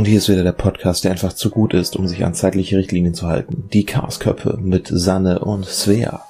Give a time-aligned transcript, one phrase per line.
[0.00, 2.78] Und hier ist wieder der Podcast, der einfach zu gut ist, um sich an zeitliche
[2.78, 3.68] Richtlinien zu halten.
[3.68, 6.26] Die Chaosköpfe mit Sanne und Svea.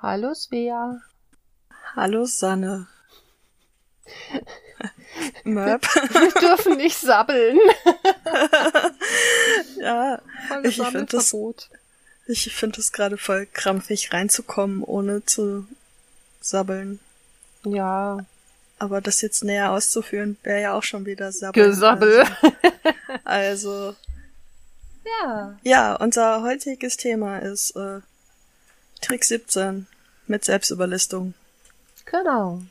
[0.00, 1.00] Hallo Svea.
[1.96, 2.86] Hallo Sanne.
[5.42, 5.82] Möp.
[5.82, 7.58] Wir dürfen nicht sabbeln.
[9.80, 10.22] ja,
[10.62, 11.34] ich finde das,
[12.28, 15.66] ich finde es gerade voll krampfig reinzukommen, ohne zu
[16.40, 17.00] sabbeln.
[17.64, 18.24] Ja.
[18.78, 21.68] Aber das jetzt näher auszuführen, wäre ja auch schon wieder Sabbel.
[21.68, 22.24] Gesabbel.
[23.24, 23.96] Also, also.
[25.22, 25.56] Ja.
[25.62, 28.00] Ja, unser heutiges Thema ist äh,
[29.00, 29.86] Trick 17
[30.26, 31.34] mit Selbstüberlistung.
[32.06, 32.62] Genau.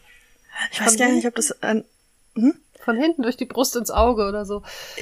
[0.71, 1.85] Ich weiß gar nicht, ob das ein.
[2.35, 2.55] Hm?
[2.83, 4.61] Von hinten durch die Brust ins Auge oder so.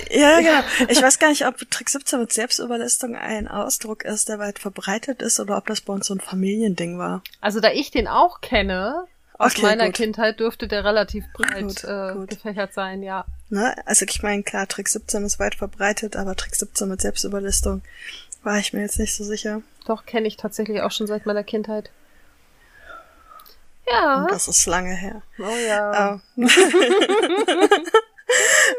[0.10, 0.64] Ja, genau.
[0.88, 5.22] Ich weiß gar nicht, ob Trick 17 mit Selbstüberlistung ein Ausdruck ist, der weit verbreitet
[5.22, 7.24] ist, oder ob das bei uns so ein Familiending war.
[7.42, 9.06] Also da ich den auch kenne,
[9.38, 9.96] aus okay, meiner gut.
[9.96, 12.30] Kindheit dürfte der relativ breit gut, äh, gut.
[12.30, 13.26] gefächert sein, ja.
[13.50, 13.76] Ne?
[13.86, 17.82] Also ich meine, klar, Trick 17 ist weit verbreitet, aber Trick 17 mit Selbstüberlistung
[18.44, 19.62] war ich mir jetzt nicht so sicher.
[19.86, 21.90] Doch, kenne ich tatsächlich auch schon seit meiner Kindheit.
[23.90, 24.22] Ja.
[24.22, 25.22] Und das ist lange her.
[25.40, 26.22] Oh ja.
[26.36, 26.48] Uh.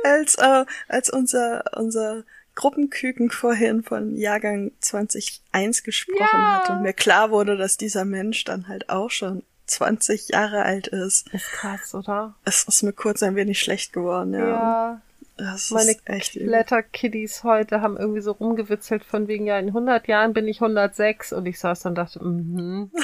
[0.04, 6.62] als, uh, als unser, unser Gruppenküken vorhin von Jahrgang 2001 gesprochen ja.
[6.62, 10.88] hat und mir klar wurde, dass dieser Mensch dann halt auch schon 20 Jahre alt
[10.88, 11.32] ist.
[11.32, 12.34] Ist krass, oder?
[12.44, 14.48] Es ist mir kurz ein wenig schlecht geworden, ja.
[14.48, 15.00] Ja.
[15.36, 15.96] Das Meine
[16.34, 21.32] Blätterkiddies heute haben irgendwie so rumgewitzelt von wegen, ja, in 100 Jahren bin ich 106
[21.32, 22.92] und ich saß dann und dachte, mhm.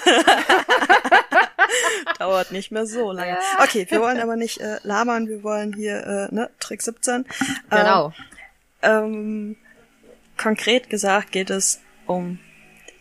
[2.19, 3.37] Dauert nicht mehr so lange.
[3.61, 7.25] Okay, wir wollen aber nicht äh, labern, wir wollen hier, äh, ne, Trick 17.
[7.71, 8.13] Genau.
[8.83, 9.57] Ähm, ähm,
[10.37, 12.39] konkret gesagt geht es um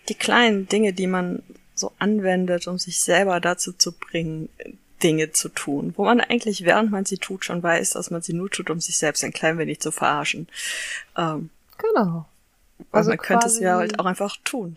[0.07, 1.43] die kleinen Dinge, die man
[1.79, 4.49] so anwendet, um sich selber dazu zu bringen,
[5.01, 8.33] Dinge zu tun, wo man eigentlich, während man sie tut, schon weiß, dass man sie
[8.33, 10.47] nur tut, um sich selbst ein klein wenig zu verarschen.
[11.17, 12.25] Ähm, genau.
[12.91, 14.75] Also man könnte es ja halt auch einfach tun.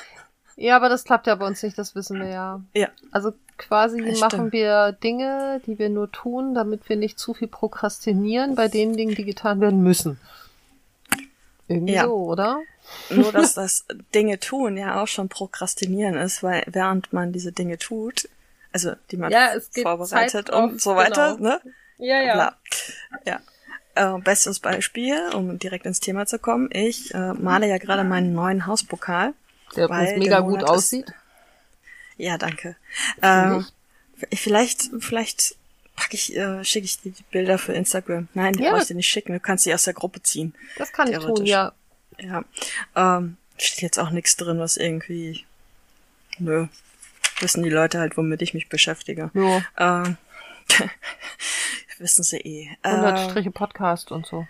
[0.56, 2.60] ja, aber das klappt ja bei uns nicht, das wissen wir ja.
[2.74, 2.88] Ja.
[3.10, 4.52] Also quasi Das machen stimmt.
[4.52, 9.14] wir Dinge, die wir nur tun, damit wir nicht zu viel prokrastinieren bei den Dingen,
[9.14, 10.18] die getan werden müssen.
[11.68, 12.04] Irgendwie Ja.
[12.04, 12.60] so, oder?
[13.10, 17.78] Nur, dass das Dinge tun ja auch schon Prokrastinieren ist, weil während man diese Dinge
[17.78, 18.28] tut,
[18.72, 19.52] also die man Ja,
[19.82, 21.48] vorbereitet auf- und so weiter, genau.
[21.48, 21.60] ne?
[21.98, 22.56] Ja, Bla.
[23.24, 23.40] Ja.
[24.16, 26.68] Äh, bestes Beispiel, um direkt ins Thema zu kommen.
[26.72, 29.32] Ich äh, male ja gerade meinen neuen Hauspokal.
[29.76, 31.12] Der Weil mega der gut Monat ist- aussieht.
[32.16, 32.76] Ja, danke.
[33.22, 33.64] Ähm,
[34.32, 35.56] vielleicht, vielleicht
[35.96, 38.28] packe ich, äh, schicke ich dir die Bilder für Instagram.
[38.34, 38.72] Nein, die Ja.
[38.72, 39.32] brauchst du nicht schicken.
[39.32, 40.54] Du kannst sie aus der Gruppe ziehen.
[40.76, 41.72] Das kann ich tun, ja.
[42.20, 42.44] Ja.
[42.94, 45.44] Ähm, steht jetzt auch nichts drin, was irgendwie.
[46.38, 46.66] Nö.
[47.40, 49.30] Wissen die Leute halt, womit ich mich beschäftige.
[49.34, 50.16] Nur Ähm,
[51.98, 52.76] wissen sie eh.
[52.82, 54.46] 100 Äh, Striche Podcast und so.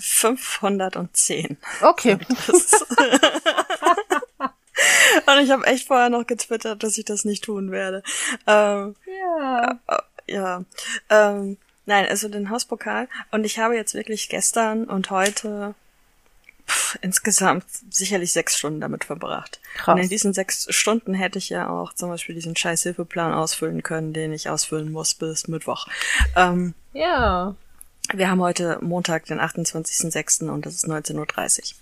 [0.00, 1.56] 510.
[1.82, 2.18] Okay.
[5.26, 8.02] Und ich habe echt vorher noch getwittert, dass ich das nicht tun werde.
[8.46, 9.78] Ähm, Ja.
[10.28, 10.64] Ja.
[11.10, 11.56] Ähm,
[11.86, 13.08] nein, also den Hauspokal.
[13.30, 15.74] Und ich habe jetzt wirklich gestern und heute
[16.68, 19.58] pff, insgesamt sicherlich sechs Stunden damit verbracht.
[19.76, 19.94] Krass.
[19.94, 23.82] Und in diesen sechs Stunden hätte ich ja auch zum Beispiel diesen scheiß Hilfeplan ausfüllen
[23.82, 25.86] können, den ich ausfüllen muss bis Mittwoch.
[26.36, 27.54] Ähm, Ja.
[28.12, 30.48] wir haben heute Montag, den 28.06.
[30.50, 31.78] und es ist 19.30 Uhr.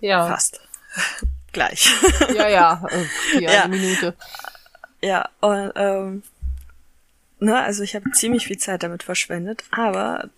[0.00, 0.26] Ja.
[0.28, 0.60] Fast.
[1.52, 1.90] Gleich.
[2.34, 2.86] Ja, ja.
[2.90, 3.62] Äh, ja, Ja.
[3.64, 4.14] eine Minute.
[5.06, 6.22] Ja, und ähm,
[7.38, 10.28] ne, also ich habe ziemlich viel Zeit damit verschwendet, aber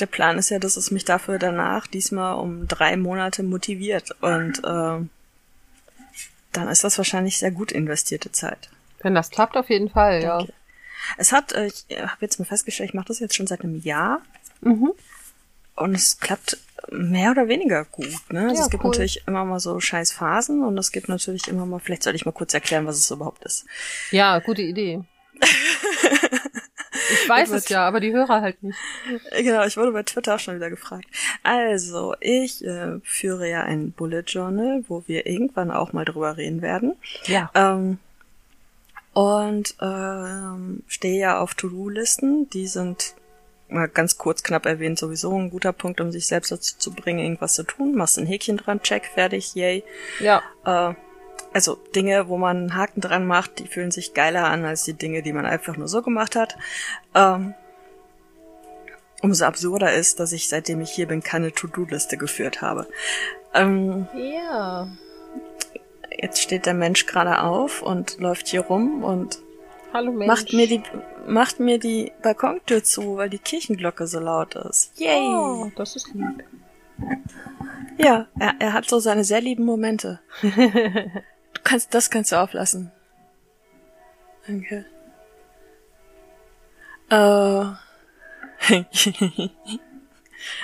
[0.00, 4.60] der Plan ist ja, dass es mich dafür danach diesmal um drei Monate motiviert und
[4.66, 5.10] ähm,
[6.52, 8.68] dann ist das wahrscheinlich sehr gut investierte Zeit.
[9.00, 10.38] Wenn das klappt, auf jeden Fall, ja.
[10.38, 10.52] Danke.
[11.16, 13.80] Es hat, äh, ich habe jetzt mal festgestellt, ich mache das jetzt schon seit einem
[13.80, 14.20] Jahr
[14.62, 14.90] Mhm.
[15.76, 16.58] und es klappt
[16.90, 18.12] mehr oder weniger gut.
[18.30, 18.42] Ne?
[18.42, 18.90] Also Ja, es gibt cool.
[18.90, 22.24] natürlich immer mal so scheiß Phasen und es gibt natürlich immer mal, vielleicht soll ich
[22.26, 23.64] mal kurz erklären, was es überhaupt ist.
[24.10, 25.00] Ja, gute Idee.
[27.22, 28.78] Ich weiß es ja, aber die Hörer halt nicht.
[29.36, 31.06] Genau, ich wurde bei Twitter auch schon wieder gefragt.
[31.42, 36.62] Also, ich äh, führe ja ein Bullet Journal, wo wir irgendwann auch mal drüber reden
[36.62, 36.94] werden.
[37.24, 37.50] Ja.
[37.54, 37.98] Ähm,
[39.12, 42.48] und ähm, stehe ja auf To-Do-Listen.
[42.50, 43.14] Die sind
[43.70, 47.20] mal ganz kurz knapp erwähnt sowieso ein guter Punkt, um sich selbst dazu zu bringen,
[47.20, 47.94] irgendwas zu tun.
[47.94, 49.84] Machst ein Häkchen dran, check, fertig, yay.
[50.20, 50.42] Ja.
[50.64, 50.94] Äh,
[51.52, 54.94] also Dinge, wo man einen Haken dran macht, die fühlen sich geiler an als die
[54.94, 56.56] Dinge, die man einfach nur so gemacht hat.
[57.14, 57.54] Ähm,
[59.22, 62.86] umso absurder ist, dass ich seitdem ich hier bin keine To-Do-Liste geführt habe.
[63.54, 64.88] Ähm, Ja.
[66.16, 69.38] jetzt steht der Mensch gerade auf und läuft hier rum und
[69.92, 70.28] Hallo Mensch.
[70.28, 70.82] Macht mir die,
[71.30, 74.98] macht mir die Balkontür zu, weil die Kirchenglocke so laut ist.
[74.98, 75.28] Yay!
[75.28, 76.44] Oh, das ist lieb.
[77.98, 80.20] Ja, er, er hat so seine sehr lieben Momente.
[81.52, 82.90] Du kannst, das kannst du auflassen.
[84.46, 84.86] Danke.
[87.10, 87.14] Äh.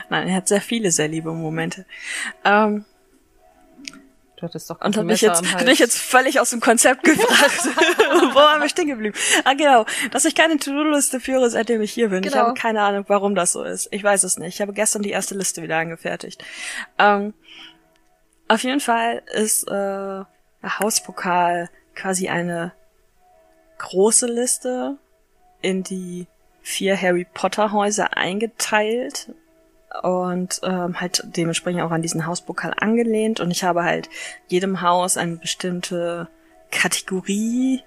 [0.09, 1.85] Nein, er hat sehr viele sehr liebe Momente.
[2.45, 2.87] Ähm,
[4.37, 7.65] Du hattest doch und hat mich jetzt, hat mich jetzt völlig aus dem Konzept gebracht.
[7.65, 9.17] Wo waren wir stehen geblieben?
[9.45, 9.87] Ah, genau.
[10.11, 12.23] Dass ich keine To-Do-Liste führe, seitdem ich hier bin.
[12.23, 12.45] Ich Genau.
[12.47, 13.89] habe keine Ahnung, warum das so ist.
[13.93, 14.55] Ich weiß es nicht.
[14.57, 16.45] Ich habe gestern die erste Liste wieder angefertigt.
[16.99, 17.33] Ähm,
[18.49, 20.27] auf jeden Fall ist äh, der
[20.81, 22.73] Hauspokal quasi eine
[23.79, 24.97] große Liste
[25.63, 26.27] in die
[26.63, 29.31] vier Harry Potter Häuser eingeteilt
[30.03, 34.09] und ähm, halt dementsprechend auch an diesen Hauspokal angelehnt und ich habe halt
[34.49, 36.29] jedem Haus eine bestimmte
[36.71, 37.83] Kategorie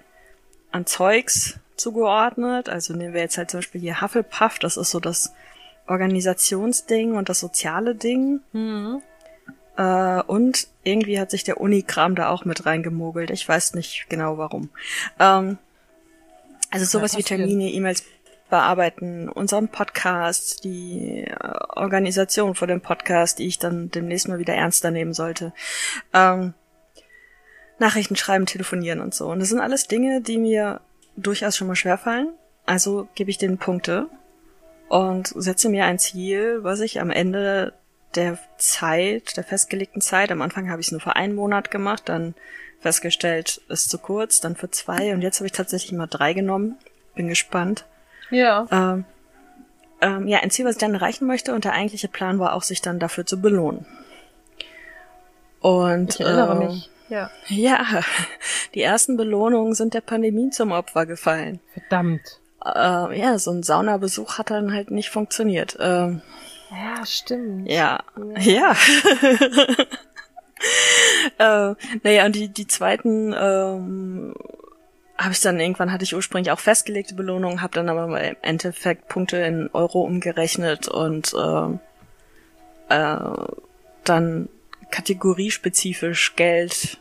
[0.72, 2.68] an Zeugs zugeordnet.
[2.68, 5.32] Also nehmen wir jetzt halt zum Beispiel hier Hufflepuff, das ist so das
[5.86, 8.40] Organisationsding und das soziale Ding.
[8.52, 9.02] Mhm.
[9.76, 13.30] Äh, und irgendwie hat sich der Unikram da auch mit reingemogelt.
[13.30, 14.70] Ich weiß nicht genau warum.
[15.18, 15.58] Ähm,
[16.70, 17.40] also sowas wie passiert.
[17.40, 18.04] Termine, E-Mails
[18.50, 21.34] bearbeiten, unseren Podcast, die äh,
[21.70, 25.52] Organisation von dem Podcast, die ich dann demnächst mal wieder ernster nehmen sollte.
[26.12, 26.54] Ähm,
[27.78, 29.28] Nachrichten schreiben, telefonieren und so.
[29.28, 30.80] Und das sind alles Dinge, die mir
[31.16, 32.28] durchaus schon mal schwerfallen.
[32.66, 34.08] Also gebe ich denen Punkte
[34.88, 37.72] und setze mir ein Ziel, was ich am Ende
[38.14, 42.08] der Zeit, der festgelegten Zeit, am Anfang habe ich es nur für einen Monat gemacht,
[42.08, 42.34] dann
[42.80, 46.76] festgestellt, ist zu kurz, dann für zwei und jetzt habe ich tatsächlich mal drei genommen.
[47.14, 47.86] Bin gespannt.
[48.30, 48.66] Ja.
[48.70, 49.04] Ähm,
[50.00, 52.62] ähm, ja, ein Ziel, was ich dann erreichen möchte und der eigentliche Plan war auch,
[52.62, 53.84] sich dann dafür zu belohnen.
[55.60, 56.90] Und Ich erinnere äh, mich.
[57.08, 57.30] Ja.
[57.48, 57.84] Ja,
[58.74, 61.60] die ersten Belohnungen sind der Pandemie zum Opfer gefallen.
[61.72, 62.40] Verdammt.
[62.64, 65.76] Äh, ja, so ein Saunabesuch hat dann halt nicht funktioniert.
[65.80, 66.22] Ähm,
[66.70, 67.68] Ja, stimmt.
[67.68, 68.00] ja,
[68.38, 68.74] ja.
[71.72, 74.34] äh, naja, und die, die zweiten ähm,
[75.20, 79.08] habe ich dann irgendwann, hatte ich ursprünglich auch festgelegte Belohnungen, habe dann aber im Endeffekt
[79.08, 81.78] Punkte in Euro umgerechnet und ähm,
[82.88, 83.18] äh,
[84.04, 84.48] dann
[84.90, 86.98] kategoriespezifisch Geld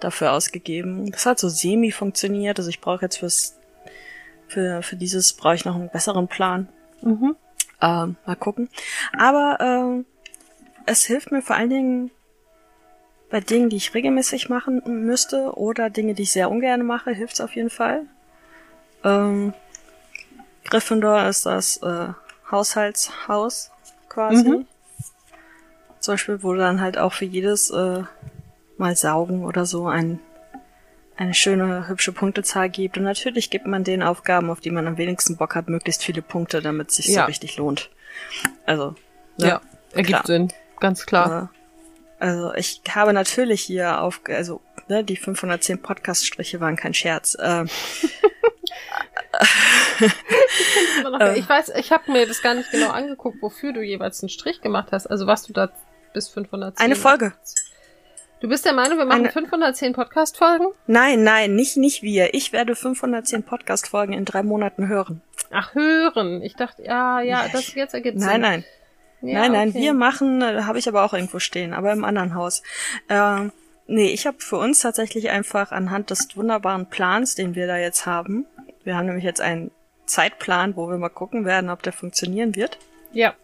[0.00, 1.10] dafür ausgegeben.
[1.10, 2.58] Das hat so semi funktioniert.
[2.58, 3.58] Also ich brauche jetzt fürs
[4.48, 6.68] für, für dieses brauche ich noch einen besseren Plan.
[7.02, 7.36] Mhm.
[7.80, 8.68] Ähm, mal gucken.
[9.18, 10.06] Aber ähm,
[10.84, 12.10] es hilft mir vor allen Dingen
[13.30, 17.34] bei Dingen, die ich regelmäßig machen müsste oder Dinge, die ich sehr ungern mache, hilft
[17.34, 18.02] es auf jeden Fall.
[19.04, 19.52] Ähm,
[20.64, 22.08] Gryffindor ist das äh,
[22.50, 23.70] Haushaltshaus
[24.08, 24.48] quasi.
[24.48, 24.66] Mhm.
[26.00, 28.04] Zum Beispiel, wo dann halt auch für jedes äh,
[28.78, 30.20] Mal saugen oder so ein,
[31.16, 32.98] eine schöne, hübsche Punktezahl gibt.
[32.98, 36.22] Und natürlich gibt man den Aufgaben, auf die man am wenigsten Bock hat, möglichst viele
[36.22, 37.22] Punkte, damit es sich Ja.
[37.22, 37.90] so richtig lohnt.
[38.66, 38.94] Also,
[39.38, 39.48] ne?
[39.48, 39.60] Ja,
[39.92, 40.26] ergibt Klar.
[40.26, 40.52] Sinn.
[40.78, 41.50] Ganz klar.
[42.20, 47.36] Äh, Also ich habe natürlich hier auf, also ne, die 510 Podcast-Striche waren kein Scherz.
[47.40, 47.68] Ähm,
[51.00, 51.38] Immer noch- äh.
[51.38, 54.60] ich weiß, ich habe mir das gar nicht genau angeguckt, wofür du jeweils einen Strich
[54.60, 55.06] gemacht hast.
[55.06, 55.70] Also was du da
[56.12, 56.84] bis 510.
[56.84, 57.32] eine Folge.
[58.40, 60.66] Du bist der Meinung, wir machen Eine- 510 Podcast-Folgen?
[60.86, 62.34] Nein, nein, nicht nicht wir.
[62.34, 65.22] Ich werde 510 Podcast-Folgen in drei Monaten hören.
[65.50, 66.42] Ach, hören.
[66.42, 68.28] Ich dachte, ja, ja, das jetzt ergibt Sinn.
[68.28, 68.64] Nein, nein,
[69.22, 69.68] Ja, nein, nein.
[69.70, 69.80] okay.
[69.80, 72.62] Wir machen, äh, habe ich aber auch irgendwo stehen, aber im anderen Haus.
[73.08, 73.50] Ähm,
[73.86, 78.06] nee, ich habe für uns tatsächlich einfach anhand des wunderbaren Plans, den wir da jetzt
[78.06, 78.46] haben.
[78.84, 79.70] Wir haben nämlich jetzt einen
[80.04, 82.78] Zeitplan, wo wir mal gucken werden, ob der funktionieren wird.
[83.12, 83.34] Ja,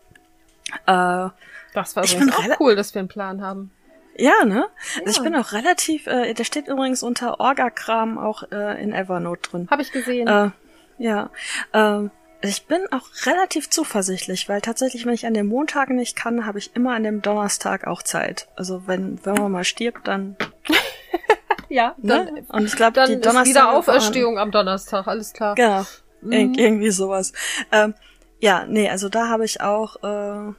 [0.86, 1.30] Äh,
[1.74, 3.72] das war Ich übrigens auch cool, dass wir einen Plan haben.
[4.16, 4.66] Ja, ne?
[5.00, 5.22] Also ich Ja.
[5.22, 9.68] bin auch relativ, äh, der steht übrigens unter Orga-Kram auch äh, in Evernote drin.
[9.70, 10.28] Habe ich gesehen.
[10.28, 10.50] Äh,
[10.98, 11.30] ja,
[11.72, 12.10] ähm,
[12.42, 16.58] ich bin auch relativ zuversichtlich, weil tatsächlich, wenn ich an den Montagen nicht kann, habe
[16.58, 18.48] ich immer an dem Donnerstag auch Zeit.
[18.56, 20.36] Also wenn, wenn man mal stirbt, dann,
[21.68, 22.26] ja, ne?
[22.26, 25.54] dann, Und ich glaube, dann die ist Donnerstag wieder Auferstehung am Donnerstag, alles klar.
[25.54, 25.86] Genau.
[26.20, 26.32] Mhm.
[26.32, 27.32] Ir irgendwie sowas.
[27.70, 27.94] Ähm,
[28.40, 30.52] ja, nee, also da habe ich auch äh,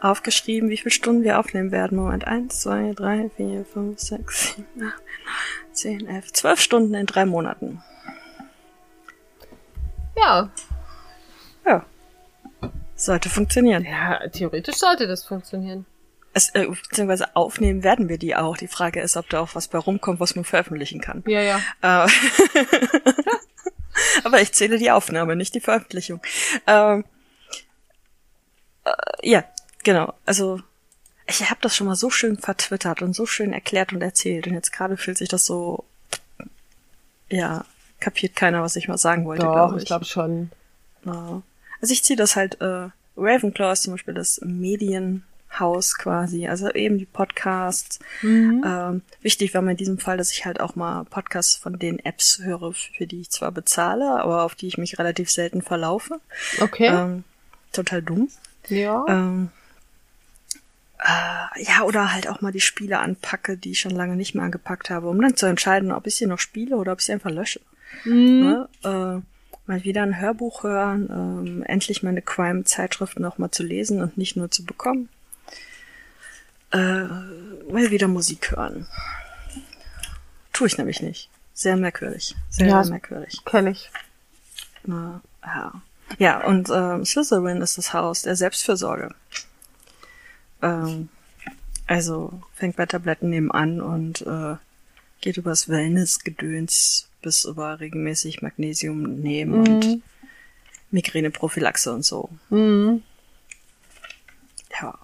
[0.00, 1.96] aufgeschrieben, wie viele Stunden wir aufnehmen werden.
[1.96, 7.06] Moment, eins, zwei, drei, vier, fünf, sechs, sieben, acht, neun, zehn, elf, zwölf Stunden in
[7.06, 7.82] drei Monaten.
[10.20, 10.50] Ja,
[11.66, 11.84] Ja.
[12.94, 13.84] Sollte funktionieren.
[13.84, 15.86] ja, theoretisch sollte das funktionieren.
[16.34, 18.56] Es, äh, beziehungsweise aufnehmen werden wir die auch.
[18.56, 21.22] Die Frage ist, ob da auch was bei rumkommt, was man veröffentlichen kann.
[21.26, 21.60] Ja, ja.
[21.82, 22.08] Äh,
[24.24, 26.20] Aber ich zähle die Aufnahme, nicht die Veröffentlichung.
[26.66, 27.04] Ähm,
[28.84, 28.90] äh,
[29.22, 29.44] ja,
[29.84, 30.14] genau.
[30.26, 30.60] Also
[31.26, 34.46] ich habe das schon mal so schön vertwittert und so schön erklärt und erzählt.
[34.46, 35.84] Und jetzt gerade fühlt sich das so,
[37.28, 37.64] ja,
[38.00, 39.44] kapiert keiner, was ich mal sagen wollte.
[39.44, 40.50] Doch, glaub ich glaube schon.
[41.80, 46.98] Also ich ziehe das halt, äh, Ravenclaw ist zum Beispiel das Medienhaus quasi, also eben
[46.98, 47.98] die Podcasts.
[48.22, 48.64] Mhm.
[48.66, 51.98] Ähm, wichtig war mir in diesem Fall, dass ich halt auch mal Podcasts von den
[52.04, 56.20] Apps höre, für die ich zwar bezahle, aber auf die ich mich relativ selten verlaufe.
[56.60, 56.86] Okay.
[56.86, 57.24] Ähm,
[57.72, 58.28] total dumm.
[58.68, 59.04] ja.
[59.08, 59.50] Ähm,
[61.00, 64.44] äh, ja, oder halt auch mal die Spiele anpacke, die ich schon lange nicht mehr
[64.44, 67.12] angepackt habe, um dann zu entscheiden, ob ich sie noch spiele oder ob ich sie
[67.12, 67.60] einfach lösche.
[68.04, 68.40] Mhm.
[68.40, 68.68] Ne?
[68.84, 74.16] Äh, mal wieder ein Hörbuch hören, ähm, endlich meine Crime-Zeitschriften auch mal zu lesen und
[74.16, 75.08] nicht nur zu bekommen.
[76.72, 78.86] Äh, mal wieder Musik hören.
[80.52, 81.30] Tue ich nämlich nicht.
[81.54, 82.34] Sehr merkwürdig.
[82.50, 83.40] Sehr, Ja, sehr merkwürdig.
[83.44, 83.90] Kenn ich.
[84.84, 85.72] Na, ja.
[86.18, 89.14] Ja, und ähm, Slytherin ist das Haus der Selbstfürsorge.
[90.62, 91.08] Ähm,
[91.86, 94.56] also fängt bei Tabletten nebenan und äh,
[95.20, 100.02] geht übers Wellness-Gedöns bis über regelmäßig Magnesium nehmen und Mhm.
[100.90, 102.30] Migräneprophylaxe und so.
[102.50, 103.02] Mhm.
[104.80, 104.98] Ja,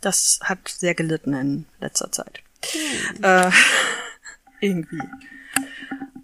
[0.00, 2.40] das hat sehr gelitten in letzter Zeit.
[3.22, 3.50] Äh,
[4.60, 5.02] irgendwie.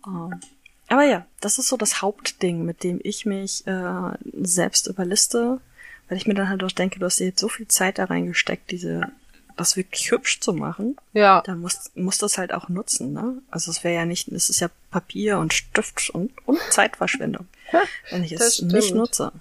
[0.06, 0.40] Ähm,
[0.88, 4.12] aber ja, das ist so das Hauptding, mit dem ich mich äh,
[4.42, 5.60] selbst überliste,
[6.08, 8.04] weil ich mir dann halt auch denke, du hast dir jetzt so viel Zeit da
[8.04, 9.10] reingesteckt, diese
[9.56, 11.42] das wirklich hübsch zu machen, Ja.
[11.42, 13.38] dann muss, muss das halt auch nutzen, ne?
[13.50, 17.46] Also es wäre ja nicht, es ist ja Papier und Stift und, und Zeitverschwendung,
[18.10, 19.32] wenn ich es nicht nutze.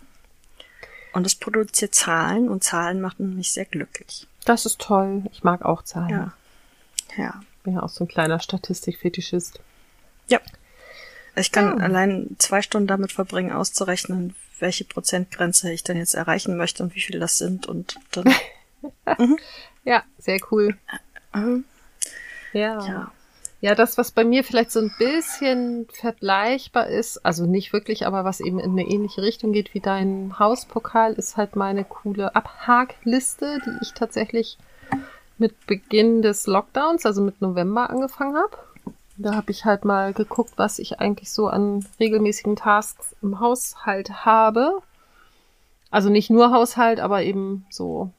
[1.14, 4.28] Und es produziert Zahlen und Zahlen machen mich sehr glücklich.
[4.46, 5.24] Das ist toll.
[5.32, 6.10] Ich mag auch Zahlen.
[6.10, 6.34] Ja.
[7.18, 7.42] Ja.
[7.64, 9.60] Bin ja auch so ein kleiner Statistikfetischist.
[10.28, 10.40] Ja.
[11.36, 11.84] Ich kann Ja.
[11.86, 17.02] allein zwei Stunden damit verbringen, auszurechnen, welche Prozentgrenze ich dann jetzt erreichen möchte und wie
[17.02, 18.34] viel das sind und dann,
[19.84, 20.78] Ja, sehr cool.
[21.34, 21.66] ähm,
[22.54, 22.86] Ja.
[22.86, 23.12] ja.
[23.64, 28.26] Ja, das, was bei mir vielleicht so ein bisschen vergleichbar ist, also nicht wirklich, aber
[28.26, 33.62] was eben in eine ähnliche Richtung geht wie dein Hauspokal, ist halt meine coole Abhakliste,
[33.66, 34.58] die ich tatsächlich
[35.38, 38.58] mit Beginn des Lockdowns, also mit November angefangen habe.
[39.16, 44.26] Da habe ich halt mal geguckt, was ich eigentlich so an regelmäßigen Tasks im Haushalt
[44.26, 44.80] habe.
[45.90, 48.12] Also nicht nur Haushalt, aber eben so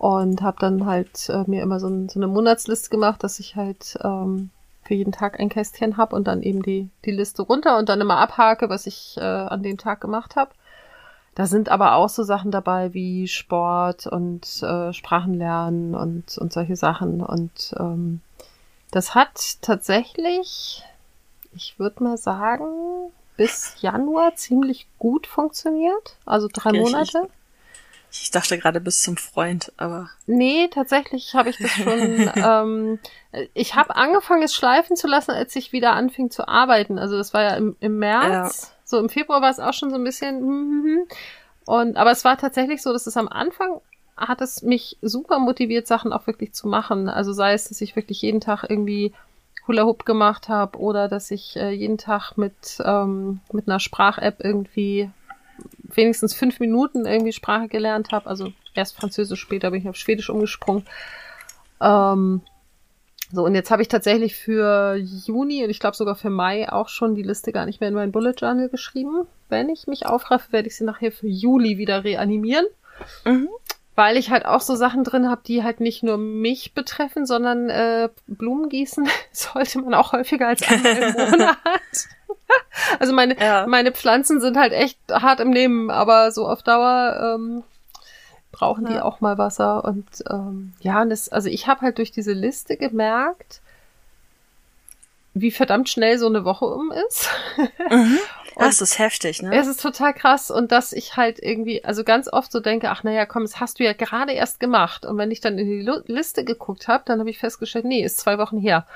[0.00, 3.54] und habe dann halt äh, mir immer so, ein, so eine Monatsliste gemacht, dass ich
[3.54, 4.48] halt ähm,
[4.82, 8.00] für jeden Tag ein Kästchen habe und dann eben die, die Liste runter und dann
[8.00, 10.52] immer abhake, was ich äh, an dem Tag gemacht habe.
[11.34, 16.76] Da sind aber auch so Sachen dabei wie Sport und äh, Sprachenlernen und, und solche
[16.76, 17.20] Sachen.
[17.20, 18.22] Und ähm,
[18.92, 20.82] das hat tatsächlich,
[21.54, 22.64] ich würde mal sagen,
[23.36, 26.16] bis Januar ziemlich gut funktioniert.
[26.24, 27.18] Also drei Okay, Monate.
[27.26, 27.39] Ich
[28.32, 32.30] dachte gerade bis zum Freund, aber Nee, tatsächlich habe ich das schon.
[32.36, 32.98] ähm,
[33.54, 36.98] ich habe angefangen, es schleifen zu lassen, als ich wieder anfing zu arbeiten.
[36.98, 38.72] Also das war ja im, im März.
[38.84, 40.38] So im Februar war es auch schon so ein bisschen.
[40.38, 41.08] hm, hm, hm.
[41.66, 43.80] Und aber es war tatsächlich so, dass es am Anfang
[44.16, 47.08] hat es mich super motiviert, Sachen auch wirklich zu machen.
[47.08, 49.14] Also sei es, dass ich wirklich jeden Tag irgendwie
[49.66, 54.36] Hula Hoop gemacht habe oder dass ich äh, jeden Tag mit ähm, mit einer Sprach-App
[54.40, 55.10] irgendwie
[55.96, 58.28] wenigstens fünf Minuten irgendwie Sprache gelernt habe.
[58.28, 60.84] Also erst Französisch, später bin ich auf Schwedisch umgesprungen.
[61.80, 62.42] Ähm,
[63.32, 66.88] so, und jetzt habe ich tatsächlich für Juni und ich glaube sogar für Mai auch
[66.88, 69.26] schon die Liste gar nicht mehr in mein Bullet Journal geschrieben.
[69.48, 72.66] Wenn ich mich aufraffe, werde ich sie nachher für Juli wieder reanimieren.
[73.24, 73.48] Mhm.
[73.94, 77.68] Weil ich halt auch so Sachen drin habe, die halt nicht nur mich betreffen, sondern
[77.68, 81.58] äh, Blumen gießen sollte man auch häufiger als einmal im Monat.
[82.98, 83.66] Also meine, Ja.
[83.66, 87.64] meine Pflanzen sind halt echt hart im Nehmen, aber so auf Dauer ähm,
[88.52, 89.02] brauchen die Ja.
[89.02, 89.84] auch mal Wasser.
[89.84, 93.60] Und ähm, ja, und das, also ich habe halt durch diese Liste gemerkt,
[95.34, 97.28] wie verdammt schnell so eine Woche um ist.
[97.90, 98.18] Mhm.
[98.56, 99.54] das ist heftig, ne?
[99.56, 103.04] Es ist total krass und dass ich halt irgendwie, also ganz oft so denke, ach
[103.04, 105.06] naja, komm, das hast du ja gerade erst gemacht.
[105.06, 108.18] Und wenn ich dann in die Liste geguckt habe, dann habe ich festgestellt, nee, ist
[108.18, 108.86] zwei Wochen her.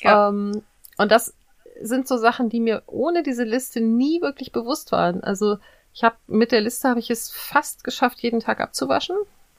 [0.00, 0.28] Ja.
[0.28, 0.62] Ähm,
[0.98, 1.34] und das
[1.80, 5.22] sind so Sachen, die mir ohne diese Liste nie wirklich bewusst waren.
[5.22, 5.58] Also
[5.92, 9.16] ich habe mit der Liste habe ich es fast geschafft, jeden Tag abzuwaschen.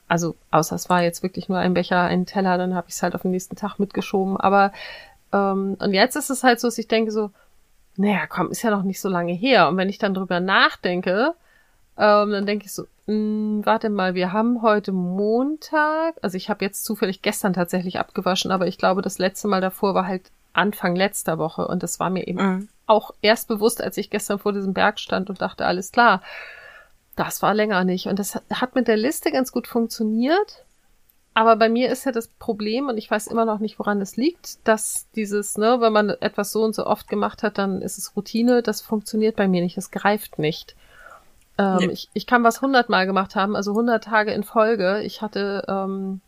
[0.08, 3.02] Also außer es war jetzt wirklich nur ein Becher, ein Teller, dann habe ich es
[3.02, 4.36] halt auf den nächsten Tag mitgeschoben.
[4.36, 4.72] Aber
[5.32, 7.30] ähm, und jetzt ist es halt so, dass ich denke so,
[7.96, 9.68] naja, komm, ist ja noch nicht so lange her.
[9.68, 11.34] Und wenn ich dann drüber nachdenke,
[11.98, 16.14] ähm, dann denke ich so, mh, warte mal, wir haben heute Montag.
[16.22, 19.94] Also ich habe jetzt zufällig gestern tatsächlich abgewaschen, aber ich glaube, das letzte Mal davor
[19.94, 21.66] war halt Anfang letzter Woche.
[21.68, 22.68] Und das war mir eben Mhm.
[22.86, 26.22] auch erst bewusst, als ich gestern vor diesem Berg stand und dachte, alles klar,
[27.16, 28.06] das war länger nicht.
[28.08, 30.62] Und das hat- mit der Liste ganz gut funktioniert.
[31.38, 34.16] aber bei mir ist ja das Problem, und ich weiß immer noch nicht, woran es
[34.16, 37.98] liegt, dass dieses, ne, wenn man etwas so und so oft gemacht hat, dann ist
[37.98, 40.74] es Routine, das funktioniert bei mir nicht, das greift nicht.
[41.58, 41.86] Ähm, nee.
[41.88, 45.02] ich, ich kann was hundertmal gemacht haben, also hundert Tage in Folge.
[45.02, 46.22] Ich hatte ähm,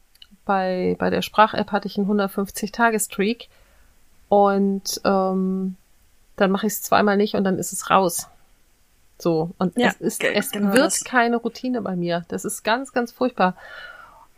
[0.44, 3.48] bei, bei der Sprach-App hatte ich einen 150-Tage-Streak
[4.28, 5.76] und ähm,
[6.36, 8.28] dann mache ich es zweimal nicht und dann ist es raus.
[9.18, 9.50] So.
[9.58, 11.04] Und ja, es ist, es genau wird das.
[11.04, 12.24] keine Routine bei mir.
[12.28, 13.56] Das ist ganz, ganz furchtbar.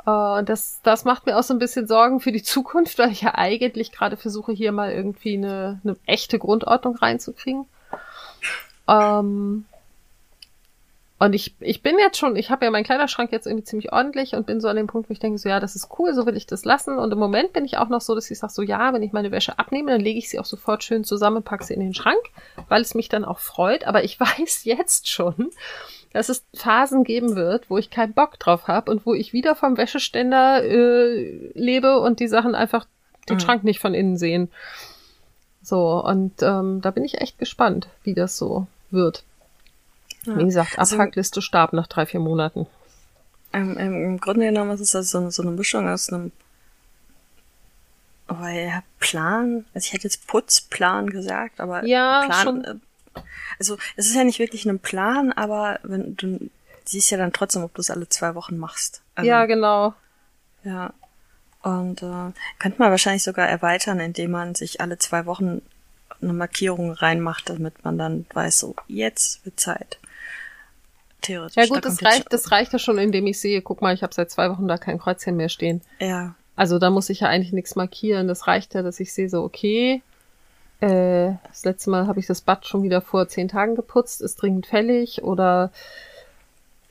[0.07, 3.23] Äh, das, das macht mir auch so ein bisschen Sorgen für die Zukunft, weil ich
[3.23, 7.67] ja eigentlich gerade versuche, hier mal irgendwie eine, eine echte Grundordnung reinzukriegen.
[8.89, 9.67] Ähm,
[11.21, 14.33] und ich, ich bin jetzt schon, ich habe ja meinen Kleiderschrank jetzt irgendwie ziemlich ordentlich
[14.33, 16.25] und bin so an dem Punkt, wo ich denke, so ja, das ist cool, so
[16.25, 16.99] will ich das lassen.
[16.99, 19.13] Und im Moment bin ich auch noch so, dass ich sage, so ja, wenn ich
[19.13, 21.93] meine Wäsche abnehme, dann lege ich sie auch sofort schön zusammen, packe sie in den
[21.93, 22.23] Schrank,
[22.71, 23.87] weil es mich dann auch freut.
[23.87, 25.51] Aber ich weiß jetzt schon,
[26.15, 29.55] dass es Phasen geben wird, wo ich keinen Bock drauf habe und wo ich wieder
[29.55, 32.87] vom Wäscheständer äh, lebe und die Sachen einfach
[33.29, 33.41] den mhm.
[33.41, 34.49] Schrank nicht von innen sehen.
[35.61, 39.23] So, und ähm, da bin ich echt gespannt, wie das so wird.
[40.27, 40.39] Ja.
[40.39, 42.67] Wie gesagt, Abhackliste also, starb nach drei, vier Monaten.
[43.53, 46.31] Ähm, Im Grunde genommen ist es also so, eine Mischung aus einem
[48.29, 52.65] oh, ja, Plan, also ich hätte jetzt Putzplan gesagt, aber ja, Plan, schon.
[52.65, 52.75] Äh,
[53.59, 56.51] also es ist ja nicht wirklich ein Plan, aber wenn du
[56.85, 59.03] siehst ja dann trotzdem, ob du es alle zwei Wochen machst.
[59.15, 59.95] Also, ja, genau.
[60.65, 60.93] Ja.
[61.63, 65.63] Und äh, könnte man wahrscheinlich sogar erweitern, indem man sich alle zwei Wochen
[66.23, 69.99] eine Markierung reinmacht, damit man dann weiß, so jetzt wird Zeit
[71.21, 71.57] theoretisch.
[71.57, 74.03] Ja gut, da das reicht, das reicht ja schon, indem ich sehe, guck mal, ich
[74.03, 75.83] habe seit zwei Wochen da kein Kreuzchen mehr stehen.
[75.99, 76.35] Ja.
[76.57, 78.29] Also da muss ich ja eigentlich nichts markieren.
[78.29, 80.03] Das reicht ja, dass ich sehe so, okay,
[80.81, 84.37] äh, das letzte Mal habe ich das Bad schon wieder vor zehn Tagen geputzt, ist
[84.37, 85.71] dringend fällig oder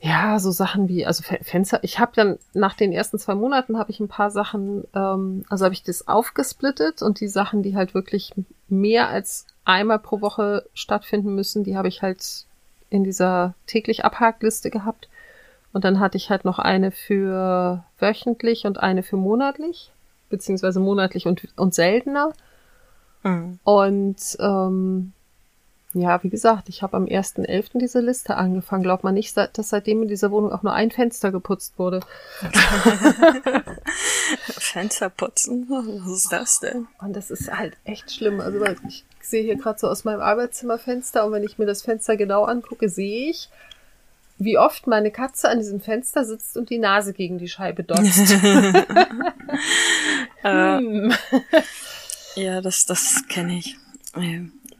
[0.02, 1.80] ja, so Sachen wie, also Fenster.
[1.82, 5.64] Ich habe dann nach den ersten zwei Monaten habe ich ein paar Sachen, ähm, also
[5.64, 8.32] habe ich das aufgesplittet und die Sachen, die halt wirklich
[8.68, 12.46] mehr als einmal pro Woche stattfinden müssen, die habe ich halt
[12.90, 15.08] in dieser täglich Abhakliste gehabt.
[15.72, 19.92] Und dann hatte ich halt noch eine für wöchentlich und eine für monatlich,
[20.28, 22.32] beziehungsweise monatlich und, und seltener.
[23.22, 23.60] Mhm.
[23.62, 25.12] Und ähm,
[25.92, 27.78] ja, wie gesagt, ich habe am 1.11.
[27.78, 28.84] diese Liste angefangen.
[28.84, 31.98] Glaubt man nicht, dass seitdem in dieser Wohnung auch nur ein Fenster geputzt wurde.
[34.46, 35.66] Fenster putzen?
[35.68, 36.86] Was ist das denn?
[37.00, 38.40] Und das ist halt echt schlimm.
[38.40, 42.16] Also ich sehe hier gerade so aus meinem Arbeitszimmerfenster und wenn ich mir das Fenster
[42.16, 43.48] genau angucke, sehe ich,
[44.38, 48.04] wie oft meine Katze an diesem Fenster sitzt und die Nase gegen die Scheibe dotzt.
[50.42, 51.12] hm.
[52.36, 53.76] Ja, das, das kenne ich.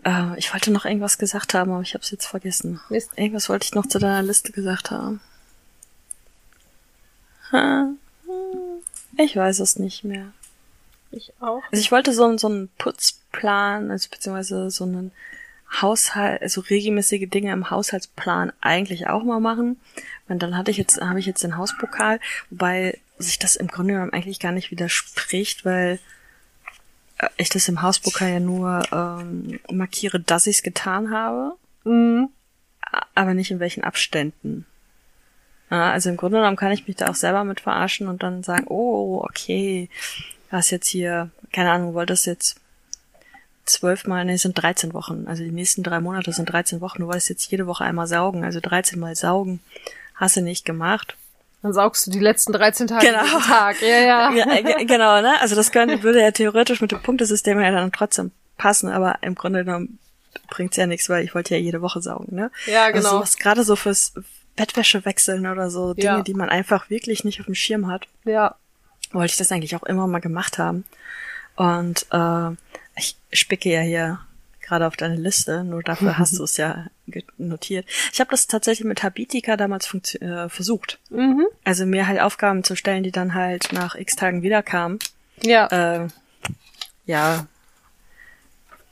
[0.04, 2.80] Äh, ich wollte noch irgendwas gesagt haben, aber ich habe es jetzt vergessen.
[2.88, 3.10] Mist.
[3.16, 5.20] Irgendwas wollte ich noch zu deiner Liste gesagt haben.
[9.18, 10.32] Ich weiß es nicht mehr.
[11.10, 11.62] Ich auch.
[11.70, 15.10] Also ich wollte so, so einen Putzplan, also beziehungsweise so einen
[15.80, 19.80] Haushalt, also regelmäßige Dinge im Haushaltsplan eigentlich auch mal machen.
[20.28, 23.94] Und dann hatte ich jetzt, habe ich jetzt den Hauspokal, wobei sich das im Grunde
[23.94, 25.98] genommen eigentlich gar nicht widerspricht, weil
[27.20, 31.52] äh, ich das im Hauspokal ja nur ähm, markiere, dass ich es getan habe,
[31.85, 32.28] mhm.
[33.14, 34.66] aber nicht in welchen Abständen.
[35.70, 38.42] Ja, also im Grunde genommen kann ich mich da auch selber mit verarschen und dann
[38.42, 39.88] sagen, oh, okay,
[40.50, 42.61] hast jetzt hier, keine Ahnung, wolltest jetzt
[43.64, 45.26] zwölfmal, ne, sind 13 Wochen.
[45.28, 47.02] Also die nächsten drei Monate sind 13 Wochen.
[47.02, 49.61] Du wolltest jetzt jede Woche einmal saugen, also 13 mal saugen.
[50.14, 51.16] Hast du nicht gemacht.
[51.62, 53.40] Dann saugst du die letzten 13 Tage genau.
[53.40, 53.82] Tag.
[53.82, 54.32] Ja, ja.
[54.34, 54.44] ja,
[54.84, 55.40] genau, ne?
[55.40, 59.34] Also das könnte, würde ja theoretisch mit dem Punktesystem ja dann trotzdem passen, aber im
[59.34, 59.98] Grunde genommen
[60.48, 62.50] bringt's ja nichts, weil ich wollte ja jede Woche saugen, ne?
[62.66, 63.20] Ja, genau.
[63.20, 64.14] Also gerade so fürs
[64.56, 66.22] Bettwäsche wechseln oder so, Dinge, ja.
[66.22, 68.06] die man einfach wirklich nicht auf dem Schirm hat.
[68.24, 68.56] Ja.
[69.12, 70.84] Wollte ich das eigentlich auch immer mal gemacht haben.
[71.56, 72.50] Und äh,
[72.96, 74.20] ich spicke ja hier
[74.60, 76.86] gerade auf deine Liste, nur dafür hast du es ja
[77.38, 77.86] notiert.
[78.12, 80.98] Ich habe das tatsächlich mit Habitica damals äh, versucht.
[81.10, 81.46] Mhm.
[81.64, 84.98] Also mir halt Aufgaben zu stellen, die dann halt nach x Tagen wiederkamen.
[85.42, 85.66] Ja.
[85.66, 86.08] Äh,
[87.06, 87.46] ja.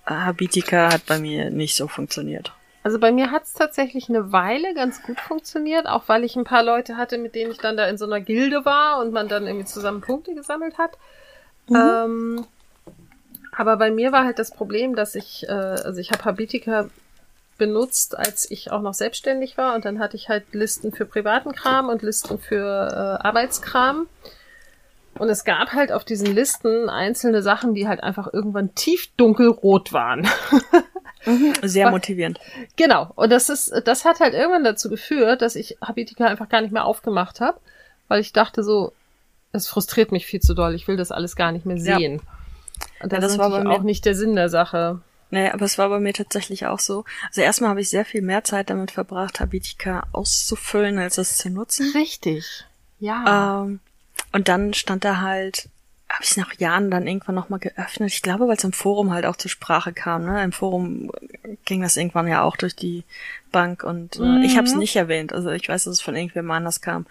[0.07, 2.53] Habitica hat bei mir nicht so funktioniert.
[2.83, 6.45] Also bei mir hat es tatsächlich eine Weile ganz gut funktioniert, auch weil ich ein
[6.45, 9.29] paar Leute hatte, mit denen ich dann da in so einer Gilde war und man
[9.29, 10.97] dann irgendwie zusammen Punkte gesammelt hat.
[11.69, 11.77] Mhm.
[11.77, 12.47] Ähm,
[13.53, 16.89] aber bei mir war halt das Problem, dass ich, äh, also ich habe Habitica
[17.59, 21.53] benutzt, als ich auch noch selbstständig war und dann hatte ich halt Listen für privaten
[21.53, 24.07] Kram und Listen für äh, Arbeitskram.
[25.19, 29.93] Und es gab halt auf diesen Listen einzelne Sachen, die halt einfach irgendwann tief dunkelrot
[29.93, 30.29] waren.
[31.27, 32.39] Mhm, sehr motivierend.
[32.77, 33.11] Genau.
[33.17, 36.73] Und das ist, das hat halt irgendwann dazu geführt, dass ich Habitica einfach gar nicht
[36.73, 37.59] mehr aufgemacht habe,
[38.07, 38.93] weil ich dachte so,
[39.51, 40.75] es frustriert mich viel zu doll.
[40.75, 42.23] Ich will das alles gar nicht mehr sehen.
[42.23, 43.05] Ja.
[43.05, 45.01] Und das, das ist war auch nicht der Sinn der Sache.
[45.31, 47.05] Nee, aber es war bei mir tatsächlich auch so.
[47.29, 51.51] Also erstmal habe ich sehr viel mehr Zeit damit verbracht, Habitica auszufüllen, als es zu
[51.51, 51.93] nutzen.
[51.95, 52.65] Richtig.
[52.99, 53.63] Ja.
[53.65, 53.81] Ähm,
[54.33, 55.69] und dann stand da halt,
[56.09, 58.11] habe ich nach Jahren dann irgendwann nochmal geöffnet.
[58.13, 60.25] Ich glaube, weil es im Forum halt auch zur Sprache kam.
[60.25, 60.43] Ne?
[60.43, 61.11] Im Forum
[61.67, 63.05] ging das irgendwann ja auch durch die
[63.53, 64.81] Bank und äh, ich habe es Mhm.
[64.81, 65.33] nicht erwähnt.
[65.35, 67.07] Also ich weiß, dass es von irgendwem anders kam.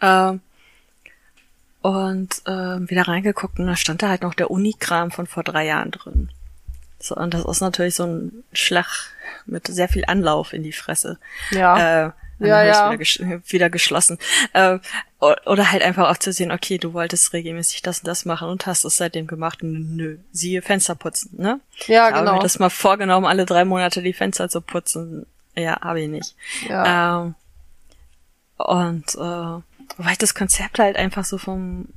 [0.00, 0.40] Ähm,
[1.80, 5.66] und ähm, wieder reingeguckt und da stand da halt noch der Unikram von vor drei
[5.66, 6.30] Jahren drin.
[7.00, 8.86] So, und das ist natürlich so ein Schlag
[9.46, 11.18] mit sehr viel Anlauf in die Fresse.
[11.50, 12.06] ja.
[12.06, 12.86] Äh, dann Ja, ja.
[12.88, 14.18] Wieder, gesch wieder geschlossen.
[14.52, 14.78] Äh,
[15.18, 18.66] oder halt einfach auch zu sehen, okay, du wolltest regelmäßig das und das machen und
[18.66, 19.58] hast es seitdem gemacht.
[19.62, 21.60] Nö, siehe Fenster putzen, ne?
[21.86, 22.36] ja, ich habe genau.
[22.36, 25.26] mir das mal vorgenommen, alle drei Monate die Fenster zu putzen.
[25.56, 26.36] Ja, habe ich nicht.
[26.68, 27.22] ja.
[27.24, 27.34] Ähm,
[28.58, 29.18] und äh,
[29.96, 31.88] wobei ich das Konzept halt einfach so vom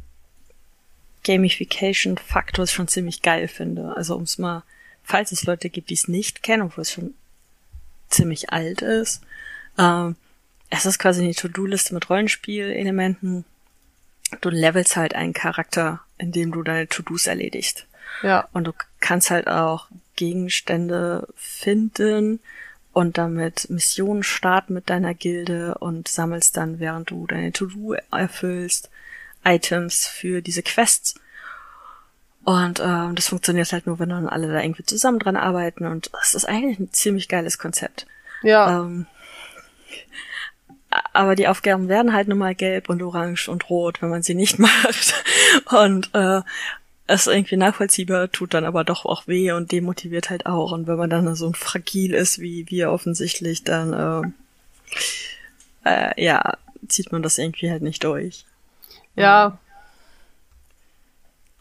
[1.24, 3.94] Gamification-Faktor schon ziemlich geil finde.
[3.96, 4.64] Also um es mal,
[5.04, 7.14] falls es Leute gibt, die es nicht kennen, obwohl es schon
[8.10, 9.22] ziemlich alt ist.
[9.78, 10.16] Ähm,
[10.70, 13.46] es ist quasi eine To-Do-Liste mit Rollenspielelementen.
[14.40, 17.88] Du levelst halt einen Charakter, indem du deine To-Dos erledigst.
[18.24, 18.48] ja.
[18.54, 22.40] Und du kannst halt auch Gegenstände finden
[22.94, 28.90] und damit Missionen starten mit deiner Gilde und sammelst dann, während du deine To-Do erfüllst,
[29.44, 31.16] Items für diese Quests.
[32.44, 35.86] Und ähm, das funktioniert halt nur, wenn dann alle da irgendwie zusammen dran arbeiten.
[35.86, 38.08] Und das ist eigentlich ein ziemlich geiles Konzept.
[38.42, 38.82] Ja.
[38.82, 39.06] Ähm,
[41.14, 44.34] aber die Aufgaben werden halt nun mal gelb und orange und rot, wenn man sie
[44.34, 45.24] nicht macht.
[45.72, 46.42] Und äh,
[47.08, 50.72] es ist irgendwie nachvollziehbar, tut dann aber doch auch weh und demotiviert halt auch.
[50.72, 54.34] Und wenn man dann so fragil ist wie wir offensichtlich, dann
[55.86, 58.46] äh, äh, ja, zieht man das irgendwie halt nicht durch.
[59.16, 59.58] ja.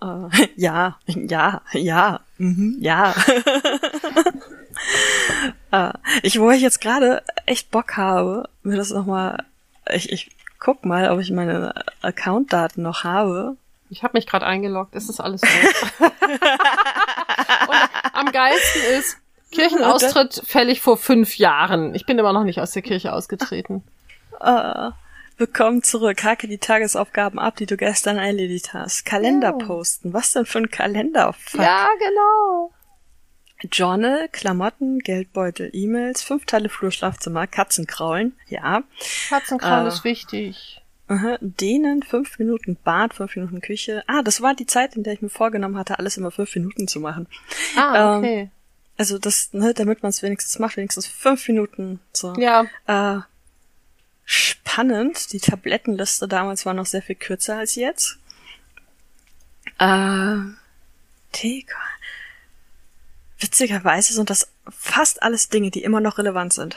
[0.02, 3.14] Äh, ja, ja, ja, mhm, ja.
[5.70, 9.44] äh, ich, wo ich jetzt gerade echt Bock habe, mir das nochmal,
[9.92, 13.56] ich, ich guck mal, ob ich meine Accountdaten noch habe.
[13.88, 14.94] Ich habe mich gerade eingeloggt.
[14.94, 16.10] Es ist alles gut.
[17.68, 17.78] Und
[18.12, 19.16] am geilsten ist,
[19.50, 21.94] Kirchenaustritt fällig vor fünf Jahren.
[21.94, 23.82] Ich bin immer noch nicht aus der Kirche ausgetreten.
[24.40, 24.90] Äh,
[25.40, 26.22] willkommen zurück.
[26.22, 29.06] Hake die Tagesaufgaben ab, die du gestern erledigt hast.
[29.06, 29.66] Kalender Ja.
[29.66, 30.12] posten.
[30.12, 31.32] Was denn für ein Kalender?
[31.32, 31.62] Fuck.
[31.62, 32.72] Ja, genau.
[33.72, 38.82] Journal, Klamotten, Geldbeutel, E-Mails, fünf Teile Flur, Schlafzimmer, Katzenkraulen, ja.
[39.30, 39.88] Katzenkram Äh.
[39.88, 40.82] ist wichtig.
[41.08, 44.04] Aha, Dehnen, fünf Minuten Bad, fünf Minuten Küche.
[44.06, 46.86] Ah, das war die Zeit, in der ich mir vorgenommen hatte, alles immer fünf Minuten
[46.86, 47.26] zu machen.
[47.76, 48.50] Ah, ähm, okay.
[48.98, 51.98] Also das, ne, damit man es wenigstens macht, wenigstens fünf Minuten.
[52.12, 52.34] So.
[52.36, 53.20] Ja, Äh,
[54.30, 55.32] spannend.
[55.32, 58.18] Die Tablettenliste damals war noch sehr viel kürzer als jetzt.
[59.78, 60.36] Äh,
[61.34, 61.74] Digga.
[63.40, 66.76] Witzigerweise sind das fast alles Dinge, die immer noch relevant sind.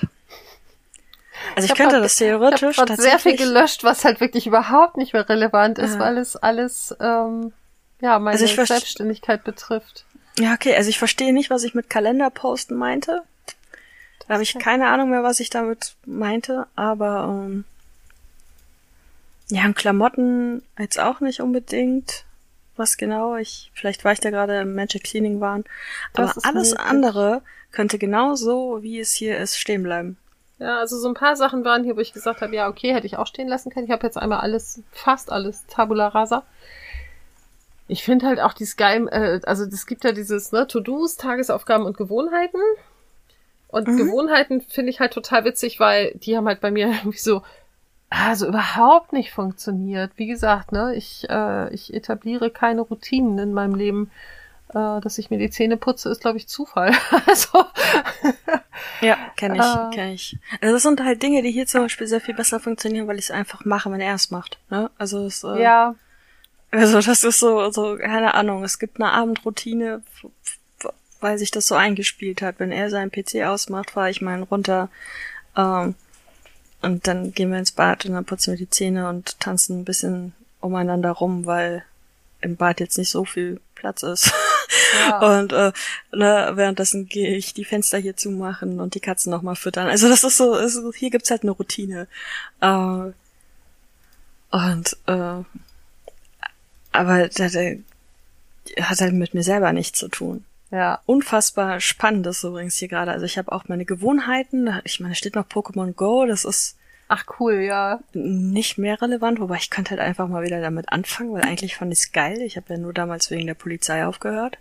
[1.56, 4.04] Also ich, hab könnte grad- das ich habe theoretisch gerade sehr viel tatsächlich- gelöscht, was
[4.04, 6.00] halt wirklich überhaupt nicht mehr relevant ist, Ja.
[6.00, 7.54] weil es alles, ähm,
[8.02, 10.06] ja, meine Also ich verste- Selbstständigkeit betrifft.
[10.39, 13.22] Ja, okay, also ich verstehe nicht, was ich mit Kalenderposten meinte.
[14.27, 17.65] Da habe ich keine Ahnung mehr, was ich damit meinte, aber ähm,
[19.49, 22.25] ja, und Klamotten jetzt auch nicht unbedingt.
[22.75, 23.36] Was genau?
[23.36, 25.63] Ich vielleicht war ich da gerade im Magic Cleaning waren,
[26.13, 26.79] aber alles möglich.
[26.79, 30.17] andere könnte genauso, wie es hier ist, stehen bleiben.
[30.59, 33.05] Ja, also so ein paar Sachen waren hier, wo ich gesagt habe, ja, okay, hätte
[33.05, 33.86] ich auch stehen lassen können.
[33.86, 36.43] Ich habe jetzt einmal alles, fast alles Tabula Rasa.
[37.88, 41.86] Ich finde halt auch dieses geil, äh, also es gibt ja dieses, ne, To-Dos, Tagesaufgaben
[41.86, 42.62] und Gewohnheiten.
[43.73, 43.97] Und Mhm.
[43.97, 47.41] Gewohnheiten finde ich halt total witzig, weil die haben halt bei mir irgendwie so,
[48.09, 50.12] also überhaupt nicht funktioniert.
[50.15, 54.12] Wie gesagt, ne, ich, äh, ich etabliere keine Routinen in meinem Leben.
[54.69, 56.91] Äh, dass ich mir die Zähne putze, ist, glaube ich, Zufall.
[57.27, 57.65] also,
[59.01, 59.95] Ja, kenne ich, Äh.
[59.95, 60.38] kenne ich.
[60.62, 63.25] Also das sind halt Dinge, die hier zum Beispiel sehr viel besser funktionieren, weil ich
[63.25, 64.59] es einfach mache, wenn er es macht.
[64.69, 64.89] Ne?
[64.97, 65.95] Also es, äh, ja,
[66.71, 70.01] Also das ist so, so, keine Ahnung, es gibt eine Abendroutine,
[71.23, 72.59] weil sich das so eingespielt hat.
[72.59, 74.89] Wenn er seinen PC ausmacht, fahre ich meinen runter
[75.57, 75.95] ähm,
[76.81, 79.86] und dann gehen wir ins Bad und dann putzen wir die Zähne und tanzen ein
[79.86, 81.83] bisschen umeinander rum, weil
[82.41, 84.31] im Bad jetzt nicht so viel Platz ist.
[84.97, 85.19] Ja.
[85.39, 85.71] Und äh,
[86.12, 89.88] ne, währenddessen gehe ich die Fenster hier zumachen und die Katzen nochmal füttern.
[89.88, 92.07] Also das ist so, ist, hier gibt's halt eine Routine.
[92.62, 93.12] Äh,
[94.51, 95.43] und äh,
[96.91, 97.79] aber das äh,
[98.79, 100.45] hat halt mit mir selber nichts zu tun.
[100.73, 101.01] Ja.
[101.05, 103.12] Unfassbar spannend ist übrigens hier gerade.
[103.12, 104.81] Also ich habe auch meine Gewohnheiten.
[104.83, 106.25] Ich meine, da steht noch Pokémon Go.
[106.25, 106.77] Das ist
[107.09, 107.99] Ach cool, ja.
[108.13, 111.93] Nicht mehr relevant, wobei ich könnte halt einfach mal wieder damit anfangen, weil eigentlich fand
[111.93, 112.41] ich es geil.
[112.41, 114.57] Ich habe ja nur damals wegen der Polizei aufgehört.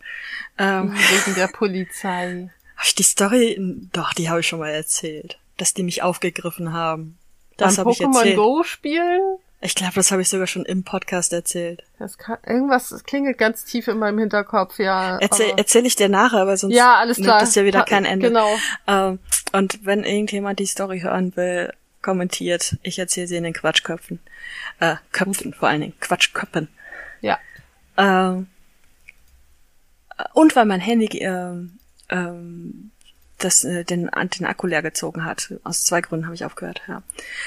[0.58, 0.92] Ähm,
[1.24, 2.50] wegen der Polizei.
[2.76, 3.58] Habe ich die Story?
[3.92, 7.16] Doch, die habe ich schon mal erzählt, dass die mich aufgegriffen haben.
[7.56, 8.34] Das habe ich erzählt.
[8.34, 9.38] Pokémon Go spielen?
[9.64, 11.84] Ich glaube, das habe ich sogar schon im Podcast erzählt.
[12.00, 15.18] Das kann, irgendwas das klingelt ganz tief in meinem Hinterkopf, ja.
[15.18, 17.36] Erzähl, erzähl ich dir nachher, aber sonst ja, alles klar.
[17.36, 18.26] nimmt das ja wieder kein Ende.
[18.26, 18.48] Genau.
[18.88, 19.20] Ähm,
[19.52, 21.72] und wenn irgendjemand die Story hören will,
[22.02, 22.76] kommentiert.
[22.82, 24.18] Ich erzähle sie in den Quatschköpfen.
[24.80, 26.00] Äh, Köpfen vor allen Dingen.
[26.00, 26.66] Quatschköppen.
[27.20, 27.38] Ja.
[27.96, 28.48] Ähm,
[30.34, 32.90] und weil mein Handy ähm, ähm,
[33.44, 35.54] das, äh, den, den Akku leer gezogen hat.
[35.64, 37.02] Aus zwei Gründen habe ich aufgehört, ja.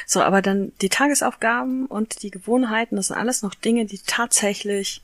[0.05, 5.01] So, aber dann die Tagesaufgaben und die Gewohnheiten, das sind alles noch Dinge, die tatsächlich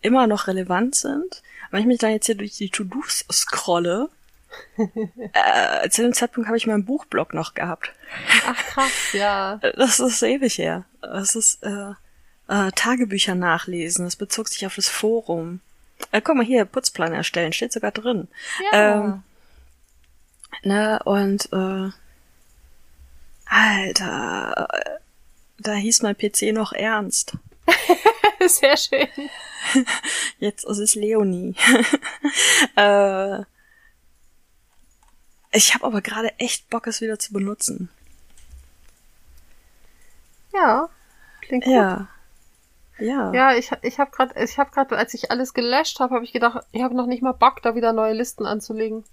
[0.00, 1.42] immer noch relevant sind.
[1.70, 4.08] Wenn ich mich dann jetzt hier durch die To-Dos scrolle,
[4.78, 7.92] äh, zu dem Zeitpunkt habe ich meinen Buchblog noch gehabt.
[8.46, 9.56] Ach krass, ja.
[9.76, 10.84] Das ist ewig her.
[11.02, 11.92] Das ist äh,
[12.48, 14.04] äh, Tagebücher nachlesen.
[14.04, 15.60] Das bezog sich auf das Forum.
[16.12, 18.28] Äh, guck mal hier, Putzplan erstellen, steht sogar drin.
[18.72, 19.04] Ja.
[19.04, 19.22] Ähm,
[20.62, 21.90] ne, und äh,
[23.46, 24.68] Alter,
[25.58, 27.36] da hieß mein PC noch Ernst.
[28.46, 29.08] Sehr schön.
[30.38, 31.54] Jetzt ist es Leonie.
[32.76, 33.40] äh,
[35.50, 37.88] ich habe aber gerade echt Bock, es wieder zu benutzen.
[40.52, 40.88] Ja,
[41.40, 41.74] klingt gut.
[41.74, 42.08] Ja.
[42.98, 43.32] Ja.
[43.32, 46.32] Ja, ich, ich habe gerade, ich habe gerade, als ich alles gelöscht habe, habe ich
[46.32, 49.04] gedacht, ich habe noch nicht mal Bock, da wieder neue Listen anzulegen.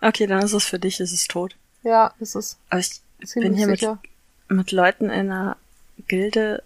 [0.00, 1.56] Okay, dann ist es für dich, ist es tot.
[1.82, 2.58] Ja, ist es.
[2.68, 3.00] Aber ich
[3.34, 3.86] bin hier mit,
[4.48, 5.56] mit Leuten in einer
[6.08, 6.62] Gilde,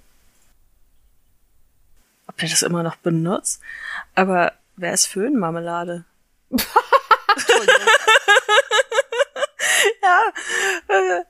[2.26, 3.60] ob ihr das immer noch benutzt,
[4.14, 6.04] aber wer ist Föhnmarmelade?
[10.02, 10.22] ja,
[10.88, 11.24] äh,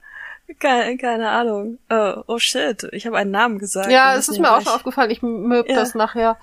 [0.58, 1.78] keine, keine Ahnung.
[1.88, 3.90] Oh, oh shit, ich habe einen Namen gesagt.
[3.90, 5.10] Ja, es ist mir auch schon aufgefallen.
[5.10, 5.74] Ich möb ja.
[5.74, 6.36] das nachher.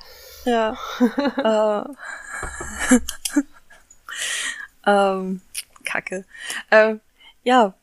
[0.46, 0.76] Ja.
[1.38, 1.84] äh,
[4.86, 5.42] ähm,
[5.84, 6.26] Kacke.
[6.70, 7.00] Ähm,
[7.44, 7.74] ja.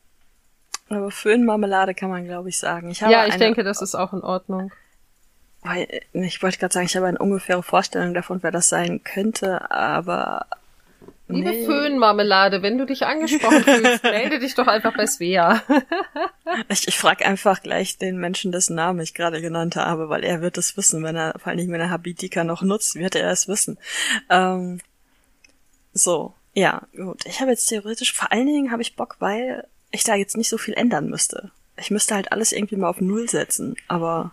[0.89, 2.89] Aber Föhnmarmelade kann man, glaube ich, sagen.
[2.89, 4.71] Ich habe ja, ich eine, denke, das ist auch in Ordnung.
[5.61, 9.69] Weil, ich wollte gerade sagen, ich habe eine ungefähre Vorstellung davon, wer das sein könnte,
[9.69, 10.47] aber
[11.29, 11.65] Liebe nee.
[11.65, 15.61] Föhnmarmelade, wenn du dich angesprochen fühlst, melde dich doch einfach bei Svea.
[16.69, 20.41] ich ich frage einfach gleich den Menschen, dessen Namen ich gerade genannt habe, weil er
[20.41, 23.47] wird es wissen, wenn er, vor allem wenn er Habitika noch nutzt, wird er es
[23.47, 23.77] wissen.
[24.31, 24.79] Ähm,
[25.93, 27.25] so, ja, gut.
[27.25, 30.49] Ich habe jetzt theoretisch, vor allen Dingen habe ich Bock, weil ich da jetzt nicht
[30.49, 31.51] so viel ändern müsste.
[31.77, 34.31] Ich müsste halt alles irgendwie mal auf Null setzen, aber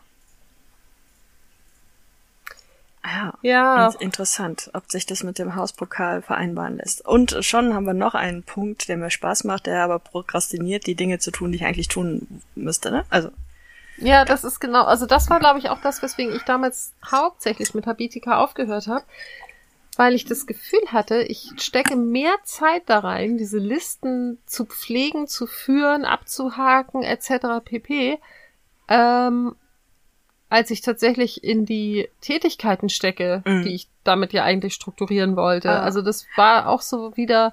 [3.07, 3.93] ja, ja.
[4.01, 7.07] interessant, ob sich das mit dem Hauspokal vereinbaren lässt.
[7.07, 10.97] Und schon haben wir noch einen Punkt, der mir Spaß macht, der aber prokrastiniert, die
[10.97, 13.05] Dinge zu tun, die ich eigentlich tun müsste, ne?
[13.11, 13.31] Also.
[13.99, 17.75] Ja, das ist genau, also das war, glaube ich, auch das, weswegen ich damals hauptsächlich
[17.75, 19.05] mit Habitika aufgehört habe,
[19.97, 25.27] weil ich das Gefühl hatte, ich stecke mehr Zeit da rein, diese Listen zu pflegen,
[25.27, 27.65] zu führen, abzuhaken, etc.
[27.65, 28.19] pp.
[28.89, 29.57] Ähm,
[30.49, 33.63] als ich tatsächlich in die Tätigkeiten stecke, mhm.
[33.63, 35.71] die ich damit ja eigentlich strukturieren wollte.
[35.71, 35.83] Ah.
[35.83, 37.53] Also das war auch so wieder,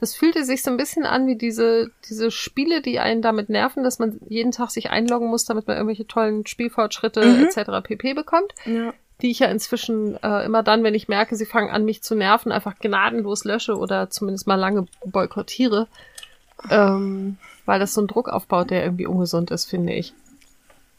[0.00, 3.84] das fühlte sich so ein bisschen an wie diese, diese Spiele, die einen damit nerven,
[3.84, 7.44] dass man jeden Tag sich einloggen muss, damit man irgendwelche tollen Spielfortschritte mhm.
[7.44, 7.82] etc.
[7.82, 8.54] pp bekommt.
[8.64, 8.94] Ja.
[9.22, 12.14] Die ich ja inzwischen äh, immer dann, wenn ich merke, sie fangen an, mich zu
[12.14, 15.86] nerven, einfach gnadenlos lösche oder zumindest mal lange boykottiere.
[16.70, 20.12] Ähm, weil das so einen Druck aufbaut, der irgendwie ungesund ist, finde ich.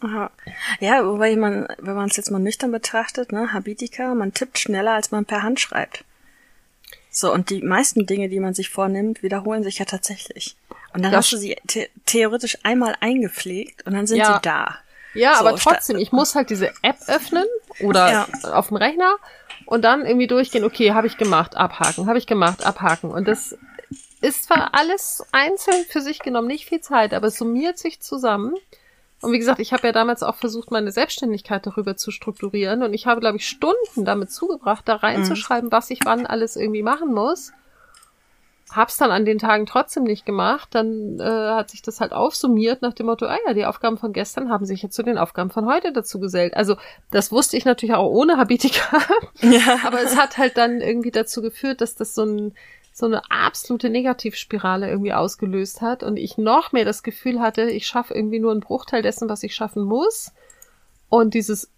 [0.02, 0.30] Aha.
[0.80, 4.94] Ja, wobei man, wenn man es jetzt mal nüchtern betrachtet, ne, Habitika, man tippt schneller,
[4.94, 6.04] als man per Hand schreibt.
[7.10, 10.58] So, und die meisten Dinge, die man sich vornimmt, wiederholen sich ja tatsächlich.
[10.94, 14.34] Und dann das hast du sie the theoretisch einmal eingepflegt und dann sind ja.
[14.34, 14.78] sie da.
[15.16, 17.46] Ja, so, aber trotzdem, ich muss halt diese App öffnen
[17.80, 18.28] oder ja.
[18.52, 19.16] auf dem Rechner
[19.66, 23.10] und dann irgendwie durchgehen, okay, habe ich gemacht, abhaken, habe ich gemacht, abhaken.
[23.12, 23.58] Und das
[24.22, 28.56] ist zwar alles einzeln für sich genommen nicht viel Zeit, aber es summiert sich zusammen.
[29.22, 32.84] Und wie gesagt, ich habe ja damals auch versucht, meine Selbstständigkeit darüber zu strukturieren.
[32.84, 35.72] Und ich habe, glaube ich, Stunden damit zugebracht, da reinzuschreiben, mhm.
[35.72, 37.52] was ich wann alles irgendwie machen muss.
[38.72, 40.70] Hab's dann an den Tagen trotzdem nicht gemacht.
[40.72, 44.12] Dann äh, hat sich das halt aufsummiert nach dem Motto, ah ja, die Aufgaben von
[44.12, 46.56] gestern haben sich jetzt zu den Aufgaben von heute dazu gesellt.
[46.56, 46.76] Also
[47.12, 49.00] das wusste ich natürlich auch ohne Habitika.
[49.42, 49.80] Ja.
[49.86, 52.54] Aber es hat halt dann irgendwie dazu geführt, dass das so ein
[52.96, 57.88] so eine absolute Negativspirale irgendwie ausgelöst hat und ich noch mehr das Gefühl hatte, ich
[57.88, 60.32] schaffe irgendwie nur einen Bruchteil dessen, was ich schaffen muss.
[61.10, 61.70] Und dieses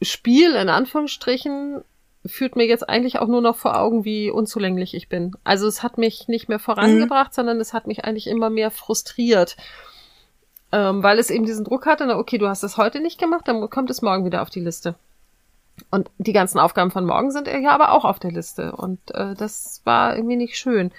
[0.00, 1.84] Spiel in Anführungsstrichen
[2.24, 5.32] führt mir jetzt eigentlich auch nur noch vor Augen, wie unzulänglich ich bin.
[5.44, 7.34] Also es hat mich nicht mehr vorangebracht, mhm.
[7.34, 9.56] sondern es hat mich eigentlich immer mehr frustriert.
[10.70, 13.46] Ähm, weil es eben diesen Druck hatte, na, okay, du hast das heute nicht gemacht,
[13.46, 14.94] dann kommt es morgen wieder auf die Liste.
[15.90, 18.72] Und die ganzen Aufgaben von morgen sind ja aber auch auf der Liste.
[18.72, 20.92] Und äh, das war irgendwie nicht schön.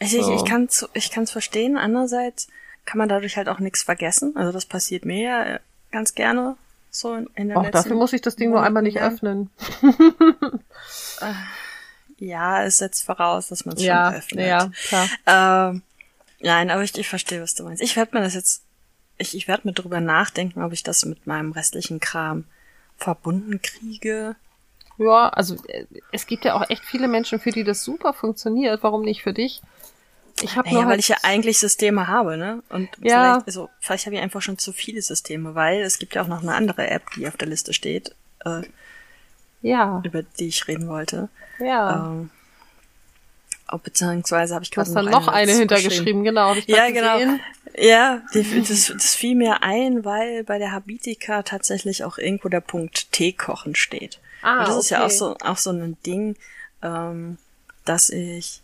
[0.00, 1.76] Also ich, ich kann es ich kann's verstehen.
[1.76, 2.48] Andererseits
[2.84, 4.36] kann man dadurch halt auch nichts vergessen.
[4.36, 5.58] Also das passiert mir ja äh,
[5.90, 6.56] ganz gerne
[7.00, 9.50] so in, in der Auch dafür muss ich das Ding nur einmal nicht öffnen.
[12.18, 14.46] Ja, es setzt voraus, dass man es Ja, schon öffnet.
[14.46, 15.08] ja, klar.
[15.70, 15.82] Ähm,
[16.40, 17.82] nein, aber ich, ich verstehe, was du meinst.
[17.82, 18.62] Ich werde mir das jetzt,
[19.18, 22.44] ich, ich werde mir drüber nachdenken, ob ich das mit meinem restlichen Kram
[22.96, 24.36] verbunden kriege.
[24.98, 28.82] Ja, also äh, es gibt ja auch echt viele Menschen, für die das super funktioniert.
[28.82, 29.60] Warum nicht für dich?
[30.42, 32.62] Ich habe Naja, nur weil halt, ich ja eigentlich Systeme habe, ne?
[32.68, 33.32] Und Ja.
[33.34, 36.28] vielleicht, also vielleicht habe ich einfach schon zu viele Systeme, weil es gibt ja auch
[36.28, 38.62] noch eine andere App, die auf der Liste steht, äh,
[39.62, 41.28] ja, über die ich reden wollte.
[41.58, 42.10] ja.
[42.10, 42.30] Ähm,
[43.72, 46.54] oh, beziehungsweise habe ich du gerade hast dann noch eine hintergeschrieben, genau.
[46.66, 47.14] Ja, genau.
[47.18, 47.40] gesehen.
[47.78, 52.60] Ja, die, das, das fiel mir ein, weil bei der Habitica tatsächlich auch irgendwo der
[52.60, 54.18] Punkt Tee kochen steht.
[54.42, 55.14] Ah, Und das ist ja auch okay.
[55.16, 56.36] so, auch so ein Ding,
[56.82, 57.38] ähm,
[57.84, 58.62] dass ich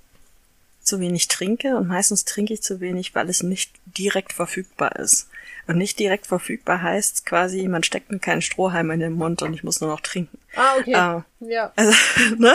[0.92, 5.31] zu wenig trinke und meistens trinke ich zu wenig, weil es nicht direkt verfügbar ist.
[5.66, 9.55] Und nicht direkt verfügbar heißt quasi, man steckt mir keinen Strohhalm in den Mund und
[9.55, 10.37] ich muss nur noch trinken.
[10.55, 10.90] Ah, okay.
[10.90, 11.72] Äh, ja.
[11.76, 11.92] also,
[12.38, 12.55] ne?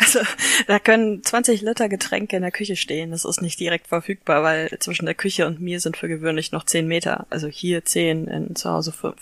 [0.00, 0.18] also
[0.66, 3.12] da können 20 Liter Getränke in der Küche stehen.
[3.12, 6.64] Das ist nicht direkt verfügbar, weil zwischen der Küche und mir sind für gewöhnlich noch
[6.64, 7.26] 10 Meter.
[7.30, 9.14] Also hier 10, in zu Hause 5.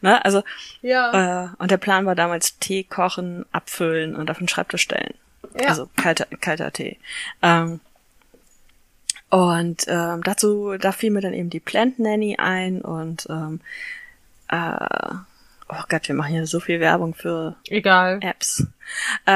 [0.00, 0.24] Ne?
[0.24, 0.44] Also,
[0.80, 1.46] Ja.
[1.46, 5.14] äh, und der Plan war damals Tee kochen, abfüllen und auf den Schreibtisch stellen.
[5.58, 5.68] Ja.
[5.68, 6.98] Also kalter, kalter Tee.
[7.42, 7.80] Ähm,
[9.30, 13.60] und ähm, dazu, da fiel mir dann eben die Plant Nanny ein und ähm,
[14.48, 15.14] äh,
[15.68, 18.20] oh Gott, wir machen hier so viel Werbung für Egal.
[18.22, 18.66] Apps.
[19.26, 19.32] Äh,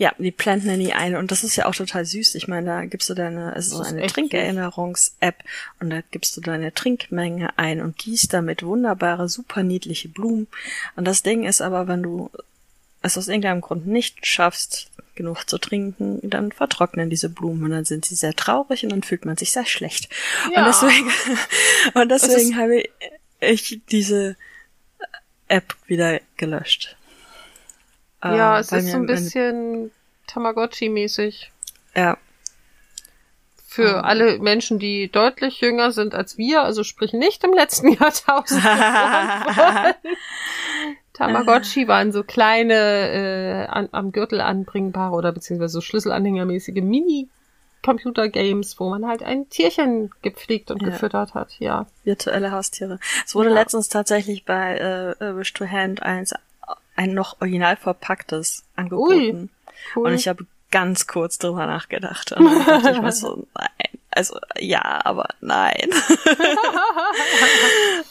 [0.00, 2.34] ja, die Plant Nanny ein und das ist ja auch total süß.
[2.34, 5.36] Ich meine, da gibst du deine, es ist so eine Trinkerinnerungs-App
[5.78, 10.48] und da gibst du deine Trinkmenge ein und gießt damit wunderbare, super niedliche Blumen.
[10.96, 12.30] Und das Ding ist aber, wenn du
[13.02, 17.84] es aus irgendeinem Grund nicht schaffst, genug zu trinken, dann vertrocknen diese Blumen und dann
[17.84, 20.08] sind sie sehr traurig und dann fühlt man sich sehr schlecht.
[20.54, 20.60] Ja.
[20.64, 21.10] Und deswegen,
[21.94, 22.82] und deswegen habe
[23.40, 24.36] ich diese
[25.48, 26.96] App wieder gelöscht.
[28.22, 29.90] Ja, Äh, es ist so ein bisschen
[30.28, 31.48] Tamagotchi-mäßig.
[31.94, 32.16] Ja,
[33.66, 34.00] Für Ah.
[34.02, 38.62] alle Menschen, die deutlich jünger sind als wir, also sprich nicht im letzten Jahrtausend.
[41.12, 48.88] Tamagotchi waren so kleine, äh, an, am Gürtel anbringbare oder beziehungsweise so schlüsselanhängermäßige Mini-Computer-Games, wo
[48.90, 50.88] man halt ein Tierchen gepflegt und Ja.
[50.90, 51.86] gefüttert hat, ja.
[52.04, 52.98] virtuelle Haustiere.
[53.26, 53.54] Es wurde Ja.
[53.56, 56.32] letztens tatsächlich bei äh, Wish to Hand eins,
[56.96, 59.50] ein noch original verpacktes angeboten.
[59.96, 60.06] Cool.
[60.08, 62.32] Und ich habe ganz kurz drüber nachgedacht.
[62.32, 64.00] Und dann dachte ich mir so, nein.
[64.12, 65.90] Also ja, aber nein.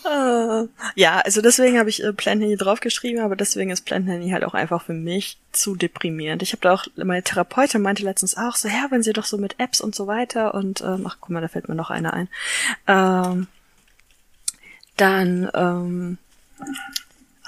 [0.06, 4.32] Äh, ja, also deswegen habe ich äh, Plant Nanny draufgeschrieben, aber deswegen ist Plant Nanny
[4.32, 6.42] halt auch einfach für mich zu deprimierend.
[6.42, 9.38] Ich habe da auch, meine Therapeutin meinte letztens auch so, ja, wenn sie doch so
[9.38, 12.14] mit Apps und so weiter und ähm, ach guck mal, da fällt mir noch eine
[12.14, 12.30] ein.
[12.88, 13.48] Ähm,
[14.98, 16.18] dann ähm,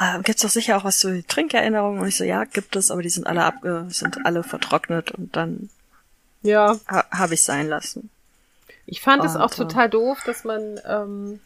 [0.02, 3.04] äh, gibt's doch sicher auch was zu Trinkerinnerungen und ich so, ja, gibt es, aber
[3.04, 5.70] die sind alle ab, äh, sind alle vertrocknet und dann
[6.42, 6.76] ja.
[6.88, 8.10] ha habe ich sein lassen.
[8.88, 11.40] Ich fand es auch äh, total doof, dass man ähm,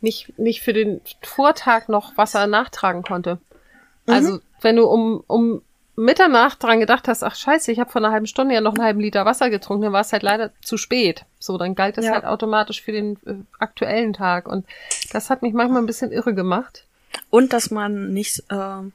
[0.00, 3.38] nicht, nicht für den Vortag noch Wasser nachtragen konnte.
[4.06, 5.62] Also, wenn du um, um
[5.96, 8.82] Mitternacht dran gedacht hast, ach scheiße, ich habe vor einer halben Stunde ja noch einen
[8.82, 11.24] halben Liter Wasser getrunken, dann war es halt leider zu spät.
[11.38, 12.12] So, dann galt das Ja.
[12.12, 14.48] halt automatisch für den äh, aktuellen Tag.
[14.48, 14.66] Und
[15.12, 16.84] das hat mich manchmal ein bisschen irre gemacht.
[17.30, 18.92] Und dass man nicht ähm,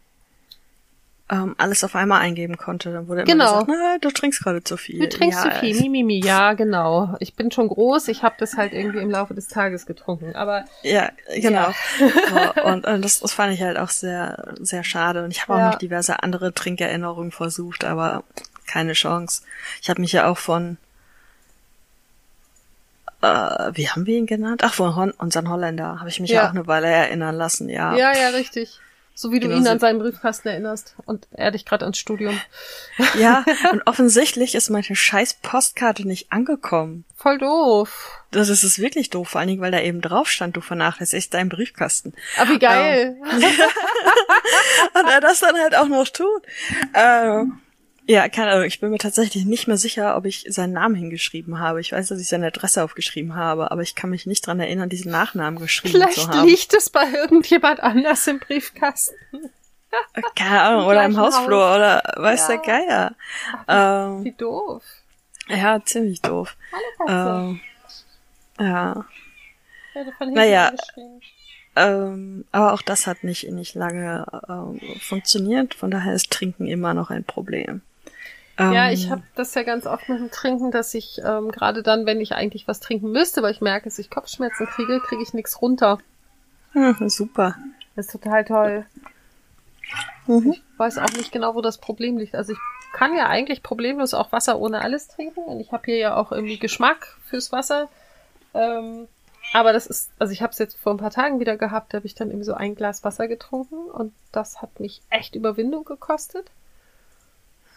[1.32, 2.92] ähm, alles auf einmal eingeben konnte.
[2.92, 3.64] Dann wurde immer Genau.
[3.64, 5.00] gesagt, na, du trinkst gerade zu viel.
[5.00, 7.16] Du trinkst ja, zu viel, Mimimi, ja, genau.
[7.20, 10.36] Ich bin schon groß, ich habe das halt irgendwie im Laufe des Tages getrunken.
[10.36, 11.72] Aber Ja, genau.
[12.00, 15.24] So, und, und das, das fand ich halt auch sehr, sehr schade.
[15.24, 15.70] Und ich habe auch Ja.
[15.70, 18.24] noch diverse andere Trinkerinnerungen versucht, aber
[18.66, 19.44] keine Chance.
[19.82, 20.78] Ich habe mich ja auch von
[23.22, 24.62] äh, wie haben wir ihn genannt?
[24.64, 26.48] Ach, von Hon unseren Holländer habe ich mich ja.
[26.48, 27.96] Auch eine Weile erinnern lassen, ja.
[27.96, 28.80] Ja, ja, richtig.
[29.20, 32.40] So wie du Genau ihn an seinen Briefkasten erinnerst und er dich gerade ans Studium.
[33.18, 33.44] Ja,
[33.74, 37.04] und offensichtlich ist meine scheiß Postkarte nicht angekommen.
[37.18, 38.22] Voll doof.
[38.32, 41.34] Das ist es wirklich doof, vor allen Dingen, weil da eben drauf stand, du vernachlässigst
[41.34, 42.14] deinen Briefkasten.
[42.38, 43.18] Aber wie geil.
[44.94, 46.44] Und er das dann halt auch noch tut.
[46.94, 47.44] Äh,
[48.12, 51.60] ja, keine Ahnung, ich bin mir tatsächlich nicht mehr sicher, ob ich seinen Namen hingeschrieben
[51.60, 51.80] habe.
[51.80, 54.90] Ich weiß, dass ich seine Adresse aufgeschrieben habe, aber ich kann mich nicht dran erinnern,
[54.90, 56.48] diesen Nachnamen geschrieben zu Vielleicht haben.
[56.48, 59.14] liegt es bei irgendjemand anders im Briefkasten.
[60.36, 61.76] Keine Ahnung, oder im Hausflur Haus.
[61.78, 62.48] oder weiß Ja.
[62.48, 63.16] der Geier.
[63.68, 64.84] Ähm, Wie doof.
[65.48, 66.56] ja, ziemlich doof.
[67.08, 67.60] Ähm,
[68.60, 69.06] ja.
[70.32, 70.72] Naja.
[71.76, 76.96] Ähm, aber auch das hat nicht, nicht lange ähm, funktioniert, von daher ist Trinken immer
[76.96, 77.82] noch ein Problem.
[78.60, 81.82] Ja, Ähm, ich habe das ja ganz oft mit dem Trinken, dass ich ähm, gerade
[81.82, 85.24] dann, wenn ich eigentlich was trinken müsste, weil ich merke, dass ich Kopfschmerzen kriege, kriege
[85.24, 86.00] ich nichts runter.
[86.74, 87.56] hm, super.
[87.96, 88.86] Das ist total toll.
[90.28, 90.52] Mhm.
[90.54, 92.36] Ich weiß auch nicht genau, wo das Problem liegt.
[92.36, 92.60] Also ich
[92.94, 96.32] kann ja eigentlich problemlos auch Wasser ohne alles trinken und ich habe hier ja auch
[96.32, 97.90] irgendwie Geschmack fürs Wasser.
[98.54, 99.08] Ähm,
[99.54, 101.98] aber das ist, also ich habe es jetzt vor ein paar Tagen wieder gehabt, da
[101.98, 105.86] habe ich dann irgendwie so ein Glas Wasser getrunken und das hat mich echt Überwindung
[105.86, 106.52] gekostet.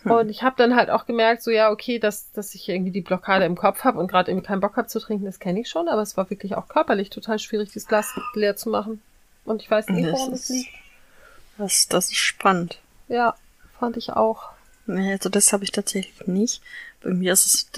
[0.05, 3.01] Und ich habe dann halt auch gemerkt, so ja, okay, dass, dass ich irgendwie die
[3.03, 5.69] Blockade im Kopf habe und gerade irgendwie keinen Bock habe zu trinken, das kenne ich
[5.69, 9.01] schon, aber es war wirklich auch körperlich total schwierig, dieses Glas leer zu machen.
[9.45, 10.71] Und ich weiß nicht, woran es ist- liegt.
[11.59, 12.79] Das, das ist spannend.
[13.09, 13.35] Ja,
[13.79, 14.51] fand ich auch.
[14.87, 16.63] Nee, also das habe ich tatsächlich nicht.
[17.03, 17.71] Bei mir ist es,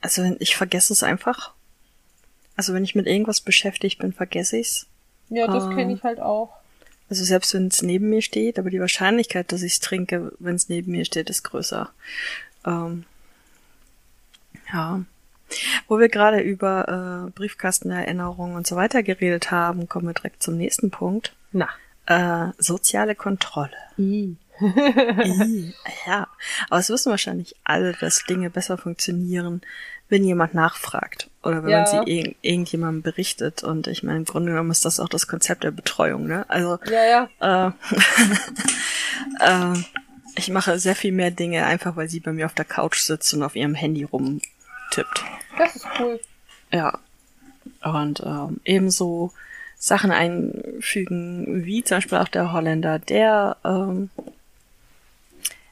[0.00, 1.52] also wenn- ich vergesse es einfach.
[2.56, 4.86] Also wenn ich mit irgendwas beschäftigt bin, vergesse ich's.
[5.28, 5.74] Ja, das Ah.
[5.74, 6.50] kenne ich halt auch.
[7.08, 10.56] Also selbst wenn es neben mir steht, aber die Wahrscheinlichkeit, dass ich es trinke, wenn
[10.56, 11.90] es neben mir steht, ist größer.
[12.64, 13.04] Ähm,
[14.72, 15.02] ja.
[15.86, 20.56] Wo wir gerade über äh, Briefkastenerinnerungen und so weiter geredet haben, kommen wir direkt zum
[20.56, 21.34] nächsten Punkt.
[21.52, 21.68] Na.
[22.06, 23.76] Äh, soziale Kontrolle.
[23.98, 24.36] I.
[24.60, 25.74] Ih,
[26.06, 26.28] ja,
[26.70, 29.60] aber es wissen wahrscheinlich alle, dass Dinge besser funktionieren,
[30.08, 31.78] wenn jemand nachfragt oder wenn Ja.
[31.80, 33.62] man sie irg irgendjemandem berichtet.
[33.64, 36.44] Und ich meine, im Grunde genommen ist das auch das Konzept der Betreuung, ne?
[36.48, 37.72] Also Ja, ja.
[39.40, 39.78] äh, äh,
[40.36, 43.32] ich mache sehr viel mehr Dinge einfach, weil sie bei mir auf der Couch sitzt
[43.34, 45.24] und auf ihrem Handy rumtippt.
[45.58, 46.20] Das ist cool.
[46.72, 46.98] Ja.
[47.82, 49.32] Und ähm, ebenso
[49.78, 54.10] Sachen einfügen, wie zum Beispiel auch der Holländer, der ähm,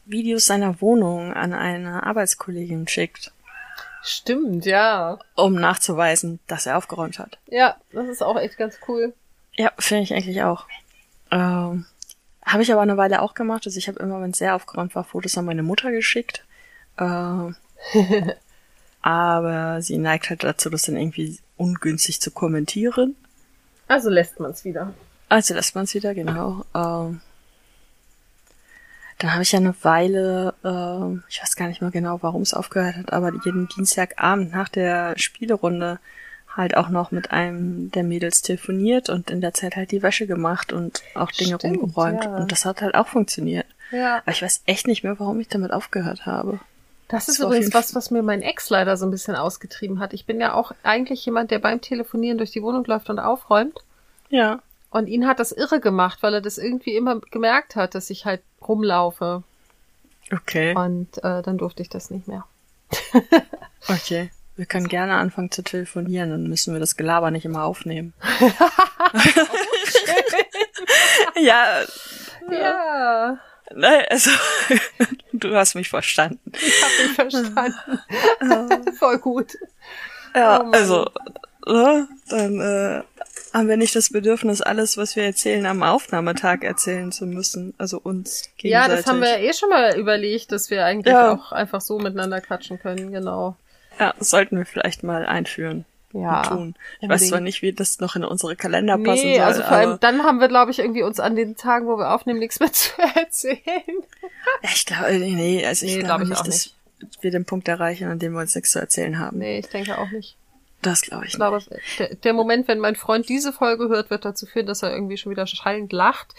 [0.07, 3.32] Videos seiner Wohnung an eine Arbeitskollegin schickt,
[4.07, 5.19] Stimmt, ja.
[5.35, 7.39] um nachzuweisen, dass er aufgeräumt hat.
[7.47, 9.15] Ja, das ist auch echt ganz cool.
[9.55, 10.67] Ja, finde ich eigentlich auch.
[11.31, 11.87] Ähm,
[12.45, 13.63] habe ich aber eine Weile auch gemacht.
[13.65, 16.45] Also ich habe immer, wenn es sehr aufgeräumt war, Fotos an meine Mutter geschickt.
[16.99, 17.57] Ähm,
[19.03, 23.17] aber sie neigt halt dazu, das dann irgendwie ungünstig zu kommentieren.
[23.89, 24.93] Also lässt man es wieder.
[25.31, 26.67] Also lässt man es wieder, genau.
[26.75, 27.23] Ähm,
[29.25, 32.53] dann habe ich ja eine Weile, ähm, ich weiß gar nicht mehr genau, warum es
[32.53, 35.99] aufgehört hat, aber jeden Dienstagabend nach der Spielerunde
[36.55, 40.27] halt auch noch mit einem der Mädels telefoniert und in der Zeit halt die Wäsche
[40.27, 42.22] gemacht und auch Dinge Stimmt, rumgeräumt.
[42.22, 42.37] ja.
[42.37, 43.64] Und das hat halt auch funktioniert.
[43.93, 44.18] Ja.
[44.18, 46.61] Aber ich weiß echt nicht mehr, warum ich damit aufgehört habe.
[47.09, 50.01] Das ist Das auf übrigens was, was mir mein Ex leider so ein bisschen ausgetrieben
[50.01, 50.12] hat.
[50.12, 53.79] Ich bin ja auch eigentlich jemand, der beim Telefonieren durch die Wohnung läuft und aufräumt.
[54.29, 54.61] Ja.
[54.91, 58.27] Und ihn hat das irre gemacht, weil er das irgendwie immer gemerkt hat, dass ich
[58.27, 59.43] halt rumlaufe.
[60.33, 60.75] Okay.
[60.75, 62.45] Und äh, dann durfte ich das nicht mehr.
[63.89, 64.31] Okay.
[64.57, 68.15] Wir können gerne anfangen zu telefonieren, dann müssen wir das Gelaber nicht immer aufnehmen.
[71.37, 71.83] ja,
[72.51, 73.39] Ja,
[73.75, 74.31] Nein, also
[75.33, 76.53] du hast mich verstanden.
[76.53, 78.93] ich habe dich verstanden.
[78.99, 79.57] Voll gut.
[80.35, 81.11] Ja, Oh also
[81.67, 83.03] ne, dann äh,
[83.55, 87.73] haben wir nicht das Bedürfnis, alles, was wir erzählen, am Aufnahmetag erzählen zu müssen.
[87.79, 88.97] Also uns Ja, gegenseitig.
[89.05, 91.33] das haben wir eh schon mal überlegt, dass wir eigentlich Ja.
[91.33, 93.57] auch einfach so miteinander quatschen können, genau.
[93.99, 96.41] Ja, das sollten wir vielleicht mal einführen Ja.
[96.41, 96.75] und tun.
[97.01, 97.29] Ich weiß unbedingt.
[97.31, 100.25] zwar nicht, wie das noch in unsere Kalender passen Nee, soll, also vor allem dann
[100.25, 102.91] haben wir, glaube ich, irgendwie uns an den Tagen, wo wir aufnehmen, nichts mehr zu
[103.15, 103.61] erzählen.
[104.63, 107.69] ja, ich glaube, nee, also ich Nee, glaube glaub ich nicht, dass wir den Punkt
[107.69, 109.39] erreichen, an dem wir uns nichts zu erzählen haben.
[109.39, 110.37] Nee, ich denke auch nicht.
[110.85, 111.47] Das glaube ich Ich nicht.
[111.47, 111.62] glaube,
[111.99, 115.16] der, der Moment, wenn mein Freund diese Folge hört, wird dazu führen, dass er irgendwie
[115.16, 116.35] schon wieder schallend lacht,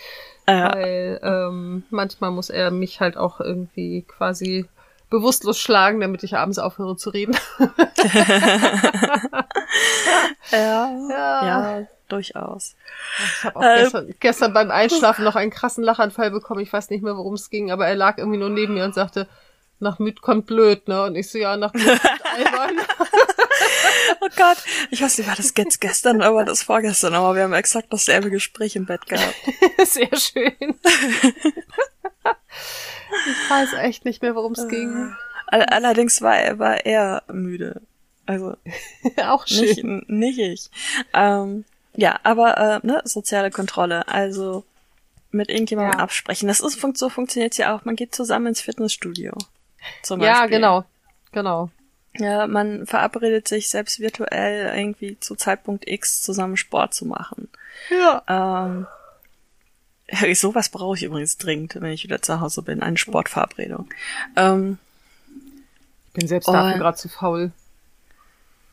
[0.47, 0.73] Ja.
[0.73, 4.65] weil ähm, manchmal muss er mich halt auch irgendwie quasi
[5.09, 7.35] bewusstlos schlagen, damit ich abends aufhöre zu reden.
[10.51, 11.45] Ja, Ja.
[11.45, 12.75] ja, durchaus.
[13.37, 13.77] Ich habe auch Ähm.
[13.81, 16.61] gestern, gestern beim Einschlafen noch einen krassen Lachanfall bekommen.
[16.61, 18.93] Ich weiß nicht mehr, worum es ging, aber er lag irgendwie nur neben mir und
[18.95, 19.27] sagte,
[19.79, 21.03] nach müd kommt blöd, ne?
[21.03, 22.77] Und ich so, ja, nach blöd kommt albern.
[24.47, 27.53] Gott, ich weiß nicht, war das jetzt gestern oder war das vorgestern, aber wir haben
[27.53, 29.35] exakt dasselbe Gespräch im Bett gehabt.
[29.85, 30.53] Sehr schön.
[33.27, 35.15] ich weiß echt nicht mehr, worum es ging.
[35.47, 37.81] All allerdings war er, war er müde.
[38.25, 38.55] Also
[39.23, 40.03] auch schön.
[40.07, 40.69] nicht, nicht ich.
[41.13, 41.65] Ähm,
[41.95, 44.63] ja, aber äh, ne, soziale Kontrolle, also
[45.31, 46.03] mit irgendjemandem Ja.
[46.03, 46.47] absprechen.
[46.47, 47.85] Das ist so funktioniert's ja auch.
[47.85, 49.33] Man geht zusammen ins Fitnessstudio.
[50.01, 50.49] Zum ja, Beispiel.
[50.49, 50.85] genau.
[51.31, 51.69] Genau.
[52.18, 57.49] Ja, man verabredet sich selbst virtuell irgendwie zu Zeitpunkt X zusammen Sport zu machen.
[57.89, 58.24] Ja.
[58.28, 58.88] Ähm,
[60.09, 63.89] ja, sowas brauche ich übrigens dringend, wenn ich wieder zu Hause bin, eine Sportverabredung.
[64.36, 64.78] Ähm,
[66.07, 67.51] Ich bin selbst dafür gerade zu faul.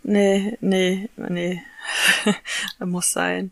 [0.03, 1.63] Nee, nee, nee.
[2.79, 3.51] Muss sein.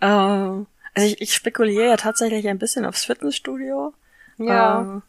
[0.00, 3.92] Ähm, also ich, ich spekuliere ja tatsächlich ein bisschen aufs Fitnessstudio.
[4.38, 4.80] Ja.
[4.80, 5.02] Ähm,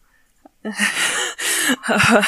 [1.86, 2.24] aber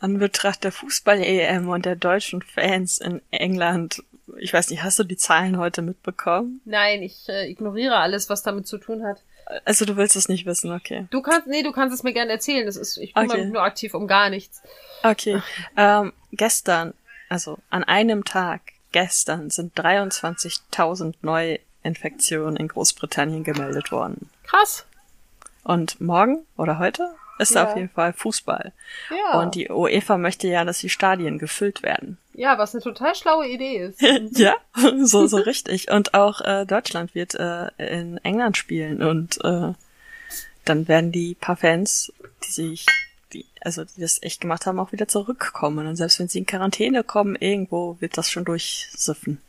[0.00, 4.02] an Betracht der Fußball-EM und der deutschen Fans in England,
[4.38, 6.60] ich weiß nicht, hast du die Zahlen heute mitbekommen?
[6.64, 9.22] Nein, ich äh, ignoriere alles, was damit zu tun hat.
[9.64, 11.06] Also du willst es nicht wissen, okay.
[11.10, 12.66] Du kannst, nee, du kannst es mir gerne erzählen.
[12.66, 13.44] Das ist, ich kümmere Okay.
[13.44, 14.62] mich nur aktiv um gar nichts.
[15.02, 15.42] Okay.
[15.76, 16.92] Ähm, gestern,
[17.30, 18.60] also an einem Tag,
[18.92, 24.28] gestern sind 23.000 Neuinfektionen in Großbritannien gemeldet worden.
[24.44, 24.84] Krass.
[25.64, 27.08] Und morgen oder heute
[27.38, 27.64] ist Ja.
[27.68, 28.72] auf jeden Fall Fußball.
[29.10, 29.40] Ja.
[29.40, 32.18] Und die UEFA möchte ja, dass die Stadien gefüllt werden.
[32.34, 34.00] ja, was eine total schlaue Idee ist.
[34.38, 34.54] ja,
[35.02, 35.90] so, so richtig.
[35.90, 39.72] Und auch äh, Deutschland wird äh, in England spielen und äh,
[40.64, 42.12] dann werden die paar Fans,
[42.44, 42.86] die sich,
[43.32, 45.86] die, also die das echt gemacht haben, auch wieder zurückkommen.
[45.86, 49.40] Und selbst wenn sie in Quarantäne kommen, irgendwo wird das schon durchsiffen.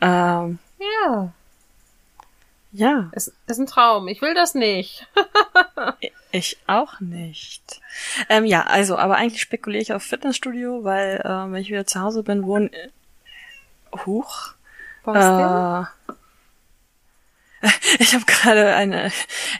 [0.00, 0.58] Ähm,
[1.04, 1.32] Ja,
[2.72, 4.08] ja, es ist ein Traum.
[4.08, 5.06] Ich will das nicht.
[6.32, 7.80] ich auch nicht.
[8.28, 12.00] Ähm, ja, also, aber eigentlich spekuliere ich auf Fitnessstudio, weil äh, wenn ich wieder zu
[12.00, 12.70] Hause bin, wohnen.
[12.70, 12.90] Denn?
[17.62, 19.10] Äh, ich habe gerade eine,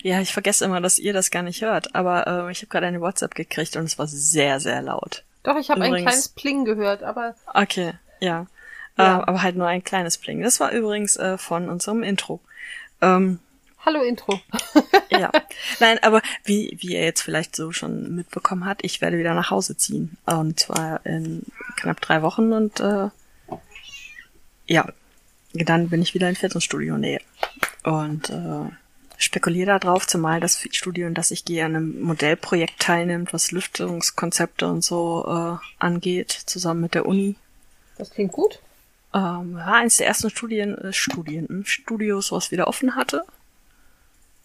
[0.03, 2.87] ja, ich vergesse immer, dass ihr das gar nicht hört, aber äh, ich habe gerade
[2.87, 5.25] eine WhatsApp gekriegt und es war sehr, sehr laut.
[5.43, 8.47] Doch, ich habe ein kleines Pling gehört, aber Okay, ja.
[8.99, 9.21] Ja.
[9.21, 10.43] Äh, aber halt nur ein kleines Bling.
[10.43, 12.41] Das war übrigens äh, von unserem Intro.
[13.01, 13.39] Ähm,
[13.85, 14.41] hallo Intro.
[15.11, 15.31] ja.
[15.81, 19.51] Nein, aber wie, wie ihr jetzt vielleicht so schon mitbekommen habt, ich werde wieder nach
[19.51, 20.17] Hause ziehen.
[20.27, 21.43] Und zwar in
[21.77, 23.09] knapp drei Wochen und äh,
[24.67, 24.87] ja,
[25.53, 27.21] dann bin ich wieder in Fitnessstudio-Nähe.
[27.85, 28.71] Und äh,
[29.17, 34.69] spekuliere darauf, zumal das Studio, in das ich gehe, an einem Modellprojekt teilnimmt, was Lüftungskonzepte
[34.69, 37.37] und so äh, angeht, zusammen mit der Uni.
[37.97, 38.61] Das klingt gut.
[39.15, 43.23] Ähm, war eines der ersten Studien, äh, Studien, hm, Studios, was wieder offen hatte.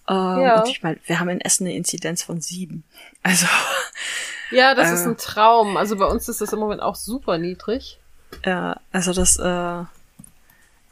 [0.07, 0.61] Ähm, Ja.
[0.61, 2.83] Und ich meine, wir haben in Essen eine Inzidenz von sieben.
[3.23, 3.45] Also,
[4.51, 4.93] Ja, das Äh.
[4.95, 5.77] ist ein Traum.
[5.77, 7.99] Also bei uns ist das im Moment auch super niedrig.
[8.43, 9.43] äh, also das, äh,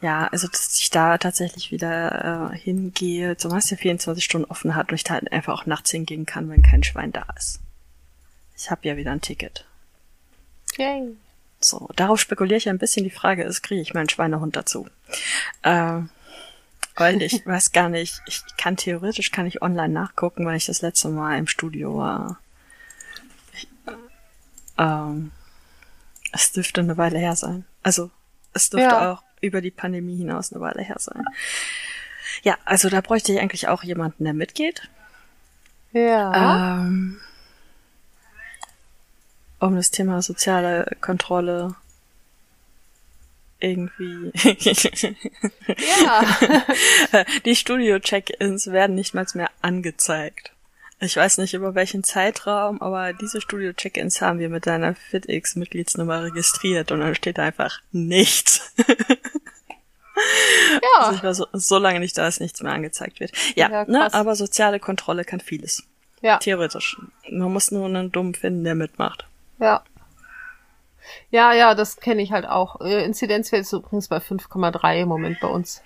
[0.04, 4.76] ja, also dass ich da tatsächlich wieder äh, hingehe, zumal es ja 24 Stunden offen
[4.76, 7.60] hat und ich da halt einfach auch nachts hingehen kann, wenn kein Schwein da ist.
[8.58, 9.66] Ich habe ja wieder ein Ticket.
[10.78, 11.16] Yay.
[11.64, 13.04] So, darauf spekuliere ich ein bisschen.
[13.04, 14.88] Die Frage ist, kriege ich meinen Schweinehund dazu?
[15.64, 16.10] Ähm,
[16.96, 20.82] weil ich weiß gar nicht, ich kann theoretisch kann ich online nachgucken, weil ich das
[20.82, 22.40] letzte Mal im Studio war.
[23.54, 23.68] Ich,
[24.78, 25.32] ähm,
[26.32, 27.66] es dürfte eine Weile her sein.
[27.84, 28.10] Also
[28.54, 29.14] es dürfte Ja.
[29.14, 31.24] auch über die Pandemie hinaus eine Weile her sein.
[32.44, 34.90] Ja, also da bräuchte ich eigentlich auch jemanden, der mitgeht.
[35.92, 36.78] Ja.
[36.80, 37.20] Ähm,
[39.62, 41.76] um das Thema soziale Kontrolle
[43.60, 44.32] irgendwie.
[46.04, 47.26] ja.
[47.46, 50.52] Die Studio-Check-ins werden nicht mal mehr angezeigt.
[51.00, 56.92] Ich weiß nicht über welchen Zeitraum, aber diese Studio-Check-ins haben wir mit deiner FitX-Mitgliedsnummer registriert
[56.92, 58.72] und dann steht da einfach nichts.
[61.00, 61.24] Also ich Ja.
[61.24, 63.32] war so, so lange nicht da, dass nichts mehr angezeigt wird.
[63.56, 65.84] Ja, Ja, ne, aber soziale Kontrolle kann vieles.
[66.22, 66.38] Ja.
[66.38, 66.98] Theoretisch.
[67.32, 69.26] Man muss nur einen Dummen finden, der mitmacht.
[69.62, 69.84] Ja.
[71.30, 72.82] Ja, ja, das kenne ich halt auch.
[72.82, 75.82] Äh, Inzidenzwert ist übrigens bei 5,3 im Moment bei uns.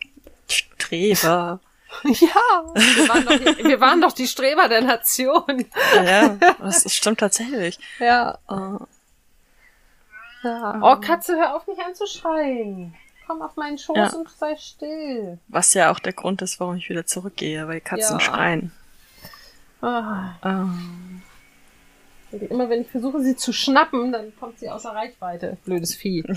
[0.47, 1.59] Streber.
[2.03, 5.65] Ja, wir waren doch die, wir waren doch die Streber der Nation.
[6.03, 7.79] ja, das, stimmt tatsächlich.
[7.99, 8.37] Ja.
[8.49, 8.83] Äh,
[10.43, 10.79] ja.
[10.81, 12.93] Oh, Katze, hör auf mich anzuschreien.
[13.27, 14.09] Komm auf meinen Schoß Ja.
[14.13, 15.39] und sei still.
[15.47, 18.25] was ja auch der Grund ist, warum ich wieder zurückgehe, weil Katzen Ja.
[18.25, 18.73] schreien.
[19.81, 20.31] Ah,
[22.41, 25.57] Ähm, immer wenn ich versuche, sie zu schnappen, dann kommt sie außer Reichweite.
[25.65, 26.23] Blödes Vieh.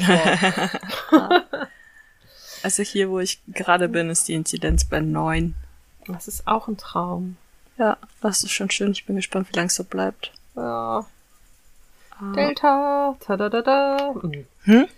[2.62, 5.55] also hier, wo ich gerade bin, ist die Inzidenz bei neun.
[6.07, 7.36] Das ist auch ein Traum.
[7.76, 8.92] Ja, das ist schon schön.
[8.92, 10.32] Ich bin gespannt, wie lange es so bleibt.
[10.57, 11.07] Ja.
[12.18, 12.32] Ah.
[12.34, 13.16] Delta.
[13.20, 14.14] Tadadada.
[14.62, 14.88] Hm?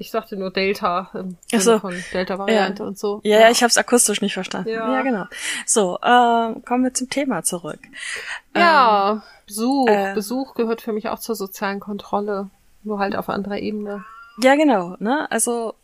[0.00, 1.78] Ich sagte nur Delta im Ach so.
[1.78, 2.88] von Delta-Variante Ja.
[2.88, 3.20] und so.
[3.22, 4.70] Ja, ja, ich habe es akustisch nicht verstanden.
[4.70, 4.90] Ja.
[4.94, 5.26] Ja, genau.
[5.66, 7.78] So, ähm, kommen wir zum Thema zurück.
[8.56, 9.88] Ja, Besuch.
[9.88, 12.48] äh, Besuch gehört für mich auch zur sozialen Kontrolle.
[12.82, 14.04] Nur halt auf anderer Ebene.
[14.42, 14.96] Ja, genau.
[15.00, 15.30] Ne?
[15.30, 15.74] Also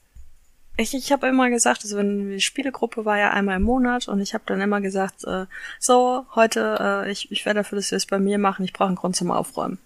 [0.78, 4.20] ich, ich habe immer gesagt, also wenn die Spielegruppe war ja einmal im Monat und
[4.20, 5.44] ich habe dann immer gesagt, äh,
[5.78, 8.64] so heute äh, ich, ich werde dafür, dass wir es bei mir machen.
[8.64, 9.78] Ich brauche einen Grund zum Aufräumen.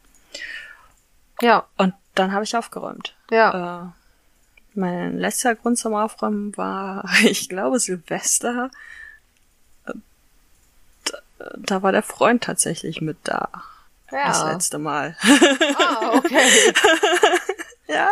[1.41, 3.14] Ja, Und dann habe ich aufgeräumt.
[3.33, 3.87] ja.
[3.87, 4.00] Äh,
[4.81, 8.70] mein letzter Grund zum Aufräumen war, ich glaube, Silvester.
[11.05, 13.49] Da, da war der Freund tatsächlich mit da.
[14.11, 14.53] Das ja.
[14.53, 15.16] letzte Mal.
[15.78, 16.74] Ah, okay.
[17.89, 18.11] ja.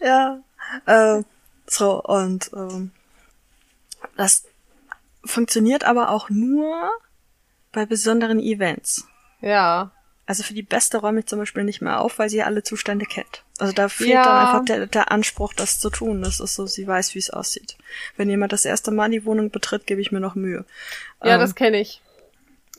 [0.00, 0.40] Ja,
[0.86, 1.22] äh,
[1.66, 2.90] so, und ähm,
[4.16, 4.44] das
[5.24, 6.90] funktioniert aber auch nur
[7.72, 9.06] bei besonderen Events.
[9.40, 9.92] Ja.
[10.26, 13.06] Also für die Beste räume ich zum Beispiel nicht mehr auf, weil sie alle Zustände
[13.06, 13.43] kennt.
[13.58, 14.24] Also da fehlt Ja.
[14.24, 16.22] dann einfach der, der Anspruch, das zu tun.
[16.22, 17.76] Das ist so, sie weiß, wie es aussieht.
[18.16, 20.64] Wenn jemand das erste Mal die Wohnung betritt, gebe ich mir noch Mühe.
[21.22, 22.00] Ja, Ähm, das kenne ich.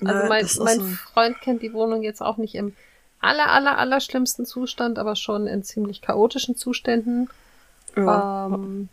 [0.03, 2.75] Also mein, ist mein so- Freund kennt die Wohnung jetzt auch nicht im
[3.21, 7.29] aller, aller, aller schlimmsten Zustand, aber schon in ziemlich chaotischen Zuständen.
[7.95, 8.47] ja.
[8.47, 8.89] Ähm,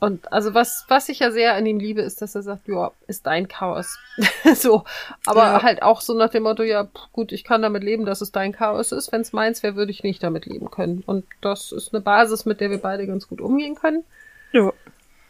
[0.00, 2.90] und also was, was ich ja sehr an ihm liebe, ist, dass er sagt, ja,
[3.06, 3.98] ist dein Chaos.
[4.54, 4.84] so.
[5.26, 5.62] Aber Ja.
[5.62, 8.52] halt auch so nach dem Motto, ja, gut, ich kann damit leben, dass es dein
[8.52, 9.12] Chaos ist.
[9.12, 11.02] Wenn es meins wäre, würde ich nicht damit leben können.
[11.06, 14.04] Und das ist eine Basis, mit der wir beide ganz gut umgehen können.
[14.52, 14.72] ja.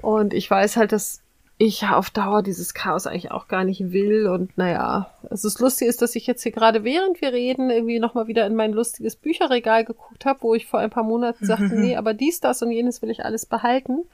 [0.03, 1.21] Und ich weiß halt, dass
[1.59, 4.29] ich auf Dauer dieses Chaos eigentlich auch gar nicht will.
[4.29, 7.99] Und naja, also das Lustige ist, dass ich jetzt hier gerade während wir reden, irgendwie
[7.99, 11.69] nochmal wieder in mein lustiges Bücherregal geguckt habe, wo ich vor ein paar Monaten sagte,
[11.75, 14.05] nee, aber dies, das und jenes will ich alles behalten.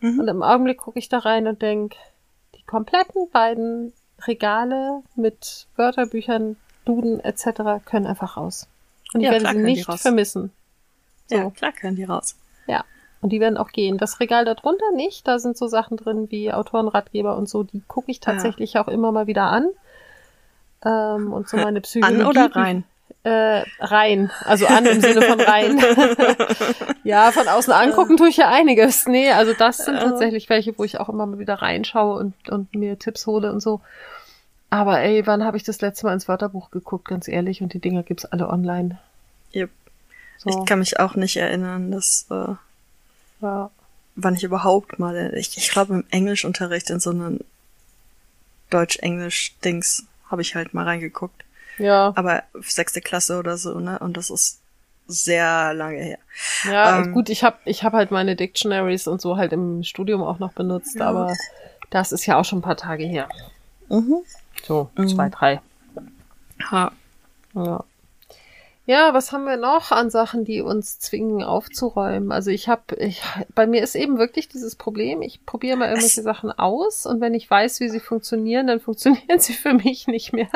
[0.00, 0.20] Mhm.
[0.20, 1.94] Und im Augenblick gucke ich da rein und denk,
[2.54, 3.92] die kompletten beiden
[4.26, 7.84] Regale mit Wörterbüchern, Duden etc.
[7.84, 8.68] können einfach raus.
[9.12, 10.52] Und ich Ja, werde klar sie nicht vermissen.
[11.26, 11.36] So.
[11.36, 12.36] ja, klar können die raus.
[12.66, 12.84] Ja.
[13.20, 13.98] Und die werden auch gehen.
[13.98, 15.26] Das Regal darunter nicht.
[15.26, 17.62] Da sind so Sachen drin wie Autorenratgeber und so.
[17.64, 19.68] Die gucke ich tatsächlich auch immer mal wieder an.
[20.84, 22.22] Ähm, und so meine Psychologie.
[22.22, 22.84] An oder rein?
[23.28, 24.30] Äh, rein.
[24.44, 25.78] Also an im Sinne von rein.
[27.04, 29.06] ja, von außen angucken tue ich ja einiges.
[29.06, 32.74] Nee, also das sind tatsächlich welche, wo ich auch immer mal wieder reinschaue und, und
[32.74, 33.82] mir Tipps hole und so.
[34.70, 37.60] Aber ey, wann habe ich das letzte Mal ins Wörterbuch geguckt, ganz ehrlich?
[37.60, 38.98] Und die Dinger gibt's alle online.
[39.54, 39.68] Yep.
[40.38, 42.54] So, Ich kann mich auch nicht erinnern, dass äh,
[43.42, 43.70] ja.
[44.16, 47.44] wann ich überhaupt mal, ich, ich glaube im Englischunterricht in so einen
[48.70, 51.44] Deutsch-Englisch-Dings habe ich halt mal reingeguckt.
[51.78, 52.12] Ja.
[52.16, 53.98] Aber sechste Klasse oder so, ne?
[53.98, 54.60] Und das ist
[55.06, 56.18] sehr lange her.
[56.64, 60.22] Ja, Ähm, gut, ich habe ich hab halt meine Dictionaries und so halt im Studium
[60.22, 61.08] auch noch benutzt, Ja.
[61.08, 61.34] aber
[61.90, 63.28] das ist ja auch schon ein paar Tage her.
[63.88, 64.18] Mhm.
[64.66, 65.08] So, Mhm.
[65.08, 65.60] zwei, drei.
[66.70, 66.92] Ha.
[67.54, 67.84] Ja.
[68.88, 72.32] Ja, was haben wir noch an Sachen, die uns zwingen aufzuräumen?
[72.32, 73.20] Also ich habe, ich,
[73.54, 77.34] bei mir ist eben wirklich dieses Problem, ich probiere mal irgendwelche Sachen aus und wenn
[77.34, 80.48] ich weiß, wie sie funktionieren, dann funktionieren sie für mich nicht mehr.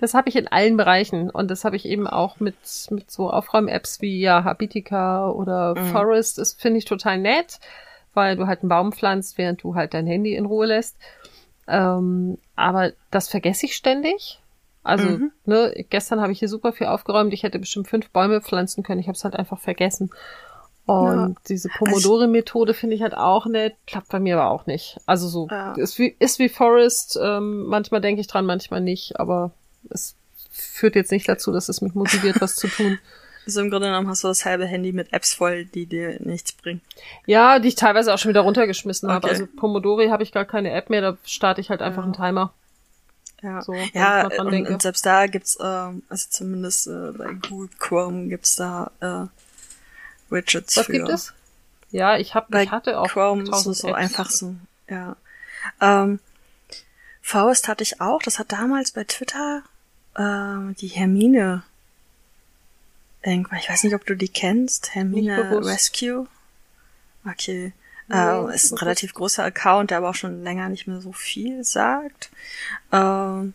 [0.00, 2.56] Das habe ich in allen Bereichen und das habe ich eben auch mit,
[2.90, 5.92] mit so Aufräum-Apps wie ja Habitica oder Mhm.
[5.92, 6.38] Forest.
[6.38, 7.60] Das finde ich total nett,
[8.12, 10.96] weil du halt einen Baum pflanzt, während du halt dein Handy in Ruhe lässt.
[11.68, 14.40] Ähm, aber das vergesse ich ständig.
[14.88, 15.32] Also, Mhm.
[15.44, 17.32] ne, gestern habe ich hier super viel aufgeräumt.
[17.32, 19.00] Ich hätte bestimmt fünf Bäume pflanzen können.
[19.00, 20.10] Ich habe es halt einfach vergessen.
[20.86, 24.96] Und diese Pomodori-Methode finde ich halt auch nett, klappt bei mir aber auch nicht.
[25.04, 25.72] Also so, Ja.
[25.74, 27.18] ist wie, ist wie Forest.
[27.22, 29.50] Ähm, manchmal denke ich dran, manchmal nicht, aber
[29.90, 30.16] es
[30.50, 32.98] führt jetzt nicht dazu, dass es mich motiviert, was zu tun.
[33.46, 36.52] Also im Grunde genommen hast du das halbe Handy mit Apps voll, die dir nichts
[36.52, 36.82] bringen.
[37.24, 39.24] Ja, die ich teilweise auch schon wieder runtergeschmissen habe.
[39.26, 39.30] Okay.
[39.36, 42.04] Also Pomodori habe ich gar keine App mehr, da starte ich halt einfach Ja.
[42.04, 42.52] einen Timer.
[43.42, 44.72] Ja, So, ja und, denke.
[44.72, 49.26] und selbst da gibt's, ähm, also zumindest äh, bei Google Chrome gibt's da äh,
[50.32, 50.92] Widgets Was für.
[50.92, 51.32] gibt es?
[51.90, 54.54] Ja, ich habe, Bei ich hatte auch Chrome so, so einfach so,
[54.88, 55.16] ja.
[55.80, 56.20] Ähm,
[57.22, 59.62] Faust hatte ich auch, das hat damals bei Twitter
[60.16, 61.62] ähm, die Hermine
[63.22, 65.64] irgendwann, ich weiß nicht, ob du die kennst, Hermine.
[65.64, 66.26] Rescue.
[67.26, 67.72] Okay.
[68.10, 71.62] Äh, ist ein relativ großer Account, der aber auch schon länger nicht mehr so viel
[71.64, 72.30] sagt.
[72.92, 73.54] Ähm,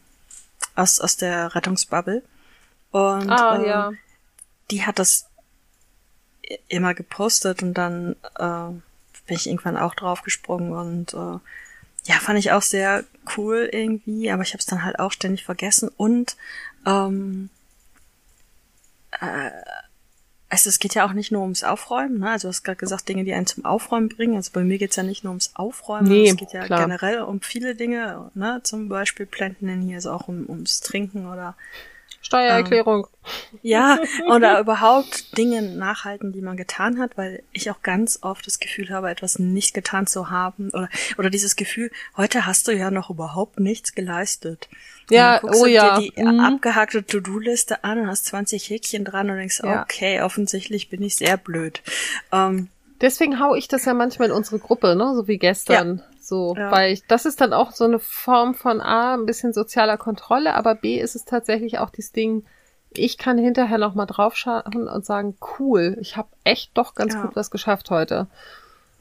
[0.76, 2.24] aus, aus der Rettungsbubble.
[2.92, 3.92] Und Ah, ähm, ja.
[4.70, 5.28] die hat das
[6.68, 8.70] immer gepostet und dann äh,
[9.28, 11.40] bin ich irgendwann auch draufgesprungen und äh,
[12.06, 13.06] ja, fand ich auch sehr
[13.38, 16.36] cool irgendwie, aber ich habe es dann halt auch ständig vergessen und
[16.86, 17.50] ähm,
[19.22, 19.52] äh,
[20.54, 22.30] also es geht ja auch nicht nur ums Aufräumen, ne?
[22.30, 24.36] Also du hast gerade gesagt, Dinge, die einen zum Aufräumen bringen.
[24.36, 26.82] Also bei mir geht's ja nicht nur ums Aufräumen, Nee, es geht ja klar.
[26.82, 28.62] generell um viele Dinge, ne?
[28.62, 31.56] Zum Beispiel Planten in hier, also auch um, ums Trinken oder
[32.22, 33.08] Steuererklärung.
[33.64, 33.98] ja,
[34.30, 38.92] oder überhaupt Dinge nachhalten, die man getan hat, weil ich auch ganz oft das Gefühl
[38.92, 40.88] habe, etwas nicht getan zu haben oder
[41.18, 44.70] oder dieses Gefühl, heute hast du ja noch überhaupt nichts geleistet.
[45.10, 46.40] Und Ja, dann guckst oh du ja, dir die mhm.
[46.40, 49.82] abgehackte To-Do-Liste an und hast 20 Häkchen dran und denkst, Ja.
[49.84, 51.82] okay, offensichtlich bin ich sehr blöd.
[52.32, 52.70] Ähm,
[53.02, 56.02] Deswegen hau ich das ja manchmal in unsere Gruppe, ne, so wie gestern.
[56.22, 56.72] So, Ja.
[56.72, 60.54] weil ich, das ist dann auch so eine Form von A, ein bisschen sozialer Kontrolle,
[60.54, 62.46] aber B ist es tatsächlich auch dieses Ding,
[62.92, 67.24] ich kann hinterher noch mal draufschauen und sagen, cool, ich habe echt doch ganz Ja.
[67.24, 68.28] gut was geschafft heute.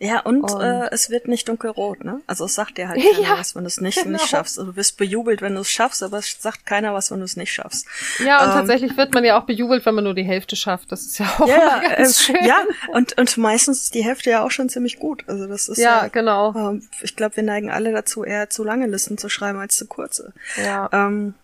[0.04, 2.20] Ja, und, Und- äh, es wird nicht dunkelrot, ne?
[2.26, 4.14] Also es sagt dir halt keiner Ja, was, wenn du es nicht, genau.
[4.18, 4.58] nicht schaffst.
[4.58, 7.24] Also du wirst bejubelt, wenn du es schaffst, aber es sagt keiner was, wenn du
[7.24, 7.86] es nicht schaffst.
[8.18, 10.90] Ja, und Ähm, tatsächlich wird man ja auch bejubelt, wenn man nur die Hälfte schafft.
[10.90, 12.44] Das ist ja auch Ja, immer ganz äh, schön.
[12.44, 15.22] ja, und, und meistens ist die Hälfte ja auch schon ziemlich gut.
[15.28, 16.52] Also das ist ja, ja, genau.
[16.56, 19.86] ähm, ich glaube, wir neigen alle dazu, eher zu lange Listen zu schreiben als zu
[19.86, 20.32] kurze.
[20.56, 20.88] Ja.
[20.92, 21.34] Ähm,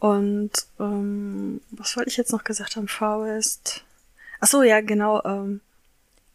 [0.00, 2.88] und ähm, was wollte ich jetzt noch gesagt haben?
[2.88, 3.84] Faust.
[4.40, 5.22] Ach so, ja, genau.
[5.24, 5.60] Ähm,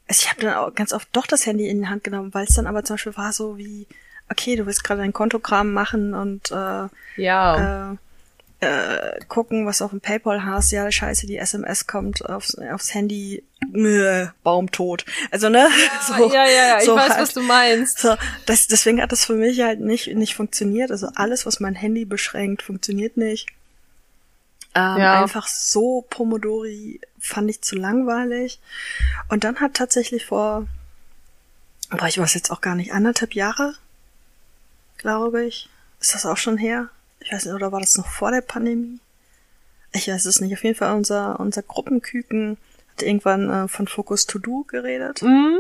[0.10, 2.46] also ich habe dann auch ganz oft doch das Handy in die Hand genommen, weil
[2.46, 3.88] es dann aber zum Beispiel war so wie,
[4.30, 6.88] okay, du willst gerade dein Kontokram machen und äh,
[7.22, 7.92] Ja.
[7.92, 7.96] äh,
[8.62, 10.72] äh, gucken, was auf dem PayPal hast.
[10.72, 13.44] Ja, scheiße, die SMS kommt aufs, aufs Handy.
[13.72, 15.06] Mö, Baum tot.
[15.32, 15.68] Also, ne?
[16.08, 17.22] so, ja, ja, ja, ich so weiß, halt.
[17.22, 18.00] was du meinst.
[18.00, 18.16] So,
[18.48, 20.92] das, deswegen hat das für mich halt nicht, nicht funktioniert.
[20.92, 23.48] Also alles, was mein Handy beschränkt, funktioniert nicht.
[24.76, 25.22] Ähm, Ja.
[25.22, 28.60] Einfach so Pomodori fand ich zu langweilig.
[29.30, 30.68] Und dann hat tatsächlich vor,
[31.90, 33.76] boah, ich weiß jetzt auch gar nicht, anderthalb Jahre,
[34.98, 35.70] glaube ich.
[36.00, 36.90] Ist das auch schon her?
[37.20, 39.00] Ich weiß nicht, oder war das noch vor der Pandemie?
[39.92, 40.54] Ich weiß es nicht.
[40.54, 42.58] Auf jeden Fall unser, unser Gruppenküken
[42.92, 45.22] hat irgendwann äh, von Focus To Do geredet.
[45.22, 45.60] Mhm.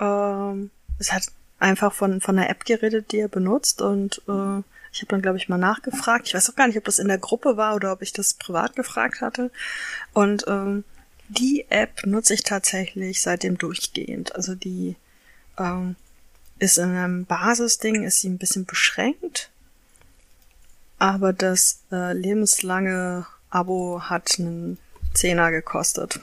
[0.00, 1.24] Ähm, es hat
[1.60, 4.62] einfach von, von der App geredet, die er benutzt und äh,
[4.92, 6.28] ich habe dann, glaube ich, mal nachgefragt.
[6.28, 8.34] Ich weiß auch gar nicht, ob das in der Gruppe war oder ob ich das
[8.34, 9.50] privat gefragt hatte.
[10.12, 10.84] Und ähm,
[11.28, 14.34] die App nutze ich tatsächlich seitdem durchgehend.
[14.36, 14.96] Also die
[15.58, 15.96] ähm,
[16.58, 19.50] ist in einem Basisding, ist sie ein bisschen beschränkt.
[20.98, 24.78] Aber das äh, lebenslange Abo hat einen
[25.14, 26.20] Zehner gekostet.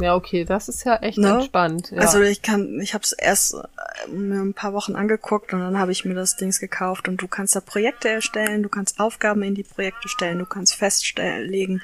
[0.00, 1.34] Ja, okay, das ist ja echt Ne?
[1.34, 1.90] entspannt.
[1.90, 2.02] Ja.
[2.02, 5.78] Also ich kann, ich habe es erst äh, mir ein paar Wochen angeguckt und dann
[5.78, 9.42] habe ich mir das Dings gekauft und du kannst da Projekte erstellen, du kannst Aufgaben
[9.42, 11.82] in die Projekte stellen, du kannst festlegen,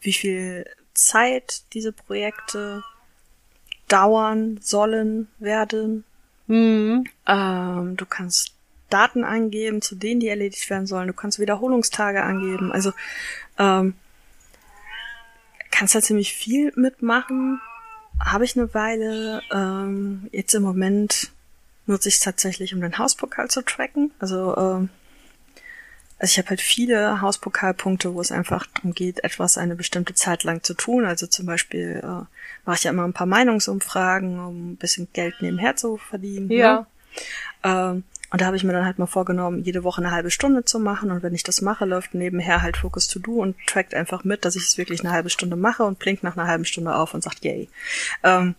[0.00, 2.82] wie viel Zeit diese Projekte
[3.88, 6.04] dauern, sollen, werden.
[6.46, 7.04] mhm.
[7.26, 8.52] Ähm, du kannst
[8.90, 11.08] Daten eingeben, zu denen die erledigt werden sollen.
[11.08, 12.72] Du kannst Wiederholungstage angeben.
[12.72, 12.92] Also
[13.58, 13.94] ähm,
[15.70, 17.60] kannst da ziemlich viel mitmachen.
[18.20, 19.42] Habe ich eine Weile.
[19.52, 21.30] Ähm, jetzt im Moment
[21.86, 24.12] nutze ich es tatsächlich, um den Hauspokal zu tracken.
[24.18, 24.88] Also, ähm,
[26.18, 30.42] also ich habe halt viele Hauspokalpunkte, wo es einfach darum geht, etwas eine bestimmte Zeit
[30.42, 31.04] lang zu tun.
[31.04, 32.24] Also zum Beispiel äh,
[32.64, 36.50] mache ich ja immer ein paar Meinungsumfragen, um ein bisschen Geld nebenher zu verdienen.
[36.50, 36.80] Ja.
[36.80, 36.86] Ne?
[37.64, 40.64] Ähm, und da habe ich mir dann halt mal vorgenommen, jede Woche eine halbe Stunde
[40.64, 41.10] zu machen.
[41.10, 44.44] Und wenn ich das mache, läuft nebenher halt Focus to Do und trackt einfach mit,
[44.44, 47.14] dass ich es wirklich eine halbe Stunde mache und blinkt nach einer halben Stunde auf
[47.14, 47.70] und sagt Yay.
[48.22, 48.54] Ähm,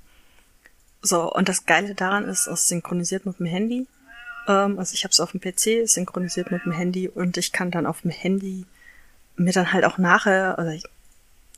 [1.02, 3.88] so, und das Geile daran ist, es synchronisiert mit dem Handy.
[4.48, 7.52] Ähm, also ich habe es auf dem PC, es synchronisiert mit dem Handy und ich
[7.52, 8.66] kann dann auf dem Handy
[9.38, 10.84] mir dann halt auch nachher, also ich,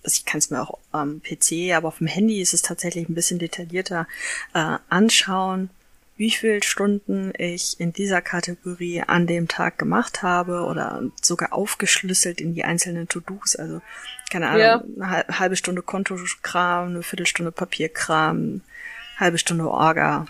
[0.03, 3.07] also ich kann es mir auch am PC, aber auf dem Handy ist es tatsächlich
[3.07, 4.05] ein bisschen detaillierter
[4.53, 5.69] äh, anschauen,
[6.21, 12.39] wie viel Stunden ich in dieser Kategorie an dem Tag gemacht habe oder sogar aufgeschlüsselt
[12.39, 13.55] in die einzelnen To-Dos.
[13.55, 13.81] Also,
[14.31, 14.83] keine Ahnung, Ja.
[14.97, 18.61] eine hal- halbe Stunde Kontokram, eine Viertelstunde Papierkram,
[19.17, 20.27] halbe Stunde Orga.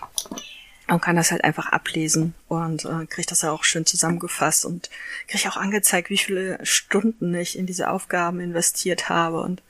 [0.88, 4.88] Und kann das halt einfach ablesen und äh, kriege das ja auch schön zusammengefasst und
[5.28, 9.40] kriege auch angezeigt, wie viele Stunden ich in diese Aufgaben investiert habe.
[9.42, 9.62] Und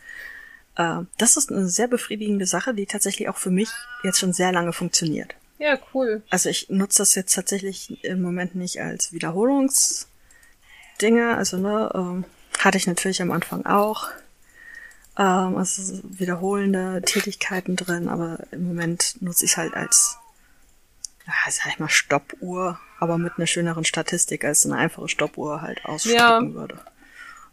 [0.76, 3.68] äh, das ist eine sehr befriedigende Sache, die tatsächlich auch für mich
[4.04, 5.34] jetzt schon sehr lange funktioniert.
[5.62, 6.22] Ja, cool.
[6.28, 10.08] Also ich nutze das jetzt tatsächlich im Moment nicht als Wiederholungsdinge.
[11.36, 12.24] Also ne, ähm,
[12.58, 14.08] hatte ich natürlich am Anfang auch.
[15.16, 20.16] Ähm, also wiederholende Tätigkeiten drin, aber im Moment nutze ich es halt als,
[21.28, 25.84] ja, sag ich mal, Stoppuhr, aber mit einer schöneren Statistik, als eine einfache Stoppuhr halt
[25.84, 26.54] ausspucken Ja.
[26.54, 26.80] würde.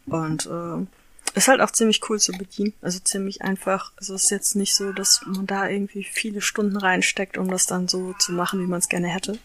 [0.07, 0.87] Und ähm,
[1.35, 2.73] ist halt auch ziemlich cool zu bedienen.
[2.81, 3.91] Also ziemlich einfach.
[3.97, 7.65] Also es ist jetzt nicht so, dass man da irgendwie viele Stunden reinsteckt, um das
[7.65, 9.37] dann so zu machen, wie man es gerne hätte.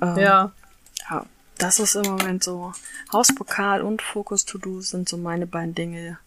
[0.00, 0.52] Ähm, Ja.
[1.10, 1.26] ja.
[1.58, 2.72] Das ist im Moment so.
[3.12, 6.18] Hauspokal und Focus To Do sind so meine beiden Dinge,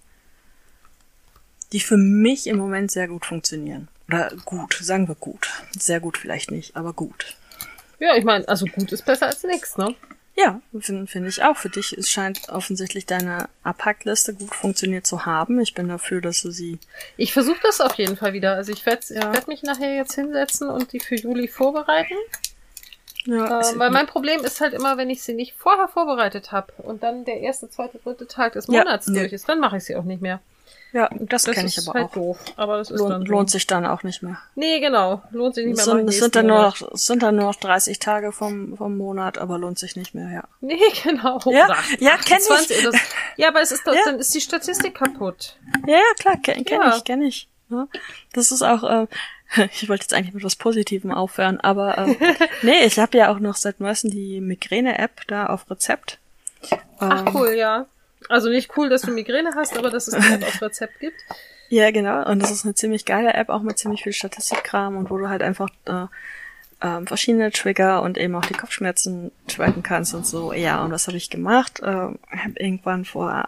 [1.72, 3.88] die für mich im Moment sehr gut funktionieren.
[4.08, 5.50] Oder gut, sagen wir gut.
[5.78, 7.36] Sehr gut vielleicht nicht, aber gut.
[8.00, 9.96] Ja, ich meine, also gut ist besser als nichts, ne?
[10.38, 11.56] Ja, finde find ich auch.
[11.56, 15.62] Für dich es scheint offensichtlich deine Abhackliste gut funktioniert zu haben.
[15.62, 16.78] Ich bin dafür, dass du sie.
[17.16, 18.56] Ich versuche das auf jeden Fall wieder.
[18.56, 19.32] Also ich werde Ja.
[19.34, 22.16] werd mich nachher jetzt hinsetzen und die für Juli vorbereiten.
[23.26, 26.72] Ja, Ähm, weil mein Problem ist halt immer, wenn ich sie nicht vorher vorbereitet habe
[26.78, 29.20] und dann der erste, zweite, dritte Tag des Ja, Monats nee.
[29.20, 30.40] durch ist, dann mache ich sie auch nicht mehr.
[30.94, 32.14] ja, das, Das kenne ich aber halt auch.
[32.14, 32.38] doof.
[32.56, 33.32] Aber das ist Lohnt, dann so.
[33.32, 34.38] lohnt sich dann auch nicht mehr.
[34.56, 35.22] Nee, genau.
[35.32, 35.86] Lohnt sich nicht mehr.
[35.86, 39.38] sind, es sind, dann nur noch, sind dann nur noch 30 Tage vom, vom Monat,
[39.40, 40.44] aber lohnt sich nicht mehr, ja.
[40.62, 41.40] Nee, genau.
[41.46, 42.52] Ja, ja, kenn ich.
[42.52, 42.98] 28 oder so.
[43.38, 44.02] Ja, aber es ist doch, Ja.
[44.06, 45.58] dann ist die Statistik kaputt.
[45.88, 46.96] Ja, ja, klar, kenne kenn Ja.
[46.96, 47.50] ich, kenne ich.
[47.70, 47.88] Ja.
[48.34, 49.08] Das ist auch, äh,
[49.72, 52.16] ich wollte jetzt eigentlich mit was Positivem aufhören, aber äh,
[52.62, 56.20] nee, ich habe ja auch noch seit neuestem die Migräne-App da auf Rezept.
[57.00, 57.86] Ach Ähm, cool, ja.
[58.30, 61.18] Also nicht cool, dass du Migräne hast, aber dass es die App auf Rezept gibt.
[61.70, 62.26] Ja, genau.
[62.30, 65.30] Und das ist eine ziemlich geile App, auch mit ziemlich viel Statistikkram und wo du
[65.30, 66.06] halt einfach äh,
[66.82, 70.54] ähm, verschiedene Trigger und eben auch die Kopfschmerzen tracken kannst und so.
[70.54, 71.82] Ja, und was habe ich gemacht?
[71.84, 73.48] Ähm, habe irgendwann vor,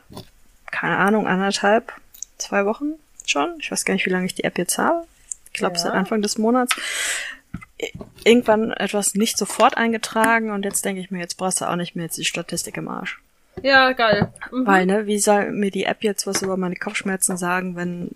[0.71, 1.93] keine Ahnung, anderthalb,
[2.37, 2.93] zwei Wochen
[3.25, 3.55] schon.
[3.59, 5.05] Ich weiß gar nicht, wie lange ich die App jetzt habe.
[5.57, 5.81] Ich glaube, Ja.
[5.81, 6.75] seit Anfang des Monats.
[7.81, 7.91] I-
[8.23, 11.95] Irgendwann etwas nicht sofort eingetragen und jetzt denke ich mir, jetzt brauchst du auch nicht
[11.95, 13.19] mehr jetzt die Statistik im Arsch.
[13.63, 14.31] Ja, geil.
[14.51, 14.67] Mhm.
[14.67, 18.11] Weil, ne, wie soll mir die App jetzt was über meine Kopfschmerzen sagen, wenn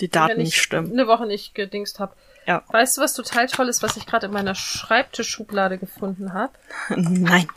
[0.00, 0.92] die Daten Wenn ich nicht stimmen?
[0.92, 2.14] eine Woche nicht gedingst hab.
[2.46, 2.62] Ja.
[2.68, 6.52] Weißt du, was total toll ist, was ich gerade in meiner Schreibtischschublade gefunden habe?
[6.94, 7.48] Nein.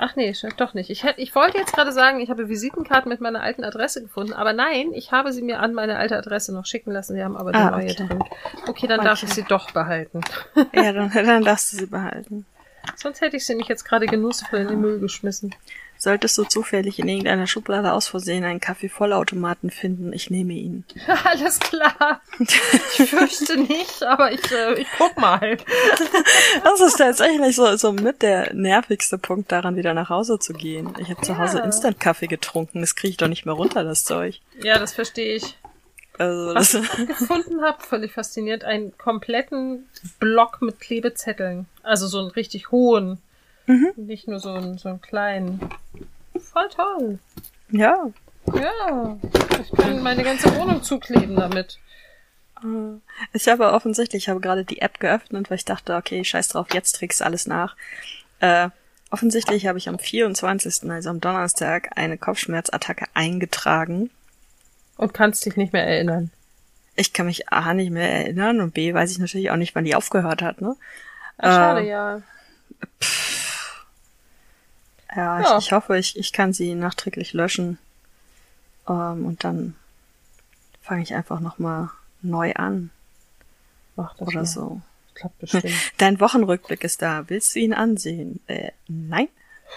[0.00, 0.90] Ach nee, doch nicht.
[0.90, 4.32] Ich, hätte, ich wollte jetzt gerade sagen, ich habe Visitenkarten mit meiner alten Adresse gefunden,
[4.32, 7.14] aber nein, ich habe sie mir an meine alte Adresse noch schicken lassen.
[7.14, 8.06] Sie haben aber die Ah, neue okay.
[8.06, 8.24] drin.
[8.68, 9.26] Okay, dann darf Okay.
[9.28, 10.20] ich sie doch behalten.
[10.72, 12.46] Ja, dann, dann darfst du sie behalten.
[12.96, 15.54] Sonst hätte ich sie mich jetzt gerade genussvoll in den Müll geschmissen.
[15.98, 20.84] Solltest du zufällig in irgendeiner Schublade aus Versehen einen Kaffee-Vollautomaten finden, ich nehme ihn.
[21.24, 22.20] Alles klar.
[22.38, 25.58] Ich fürchte nicht, aber ich, äh, ich guck mal.
[26.64, 30.94] Das ist tatsächlich so, so mit der nervigste Punkt daran, wieder nach Hause zu gehen.
[30.98, 31.64] Ich habe zu Hause Ja.
[31.64, 34.40] Instant-Kaffee getrunken, das kriege ich doch nicht mehr runter, das Zeug.
[34.62, 35.58] Ja, das verstehe ich.
[36.18, 39.88] Also, Was das, ich gefunden habe, völlig faszinierend, einen kompletten
[40.18, 41.66] Block mit Klebezetteln.
[41.82, 43.18] Also so einen richtig hohen.
[43.68, 43.92] Mhm.
[43.96, 45.60] Nicht nur so einen, so einen kleinen.
[46.38, 47.18] Voll toll.
[47.70, 48.10] ja.
[48.54, 49.18] Ja.
[49.62, 51.78] Ich kann meine ganze Wohnung zukleben damit.
[52.62, 52.98] Äh,
[53.34, 56.68] Ich habe offensichtlich, ich habe gerade die App geöffnet, weil ich dachte, okay, scheiß drauf,
[56.72, 57.76] jetzt trägst du alles nach.
[58.40, 58.70] Äh,
[59.10, 64.08] offensichtlich habe ich am 24., also am Donnerstag, eine Kopfschmerzattacke eingetragen.
[64.96, 66.30] Und kannst dich nicht mehr erinnern.
[66.96, 69.84] Ich kann mich A nicht mehr erinnern und B weiß ich natürlich auch nicht, wann
[69.84, 70.74] die aufgehört hat, ne?
[71.36, 72.22] Ah, schade, Äh, ja.
[75.18, 75.58] Ja, Ja.
[75.58, 77.78] Ich, ich hoffe, ich, ich kann sie nachträglich löschen.
[78.88, 79.74] Ähm, und dann
[80.80, 81.90] fange ich einfach nochmal
[82.22, 82.90] neu an
[83.96, 84.46] Mach das oder mal.
[84.46, 84.80] so.
[85.14, 85.74] Klappt bestimmt.
[85.98, 87.28] Dein Wochenrückblick ist da.
[87.28, 88.40] Willst du ihn ansehen?
[88.46, 89.28] Äh, nein.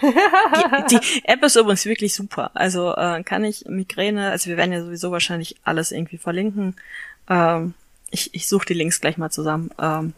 [0.90, 2.52] die, die App ist übrigens wirklich super.
[2.54, 6.76] Also äh, kann ich Migräne, also wir werden ja sowieso wahrscheinlich alles irgendwie verlinken.
[7.28, 7.74] Ähm,
[8.10, 9.70] ich ich suche die Links gleich mal zusammen.
[9.78, 10.14] Ähm,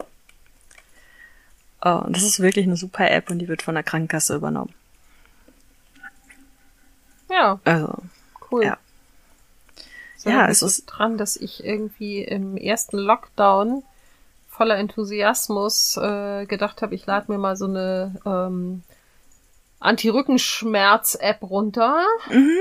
[1.82, 4.72] äh, das ist wirklich eine super App und die wird von der Krankenkasse übernommen.
[7.34, 7.92] Ja, Also,
[8.50, 8.64] cool.
[8.64, 8.76] Ja.
[10.16, 13.82] So, Ja, es ist ist- dran, dass ich irgendwie im ersten Lockdown
[14.48, 18.82] voller Enthusiasmus äh, gedacht habe, ich lade mir mal so eine ähm,
[19.80, 22.56] Anti-Rückenschmerz-App runter, mhm.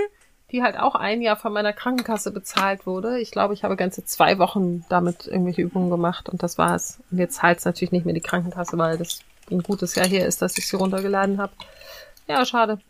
[0.51, 3.19] die halt auch ein Jahr von meiner Krankenkasse bezahlt wurde.
[3.19, 6.99] Ich glaube, ich habe ganze zwei Wochen damit irgendwelche Übungen gemacht und das war's.
[7.11, 9.19] Und jetzt zahlt es natürlich nicht mehr die Krankenkasse, weil das
[9.51, 11.53] ein gutes Jahr her ist, dass ich sie runtergeladen habe.
[12.27, 12.79] Ja, schade.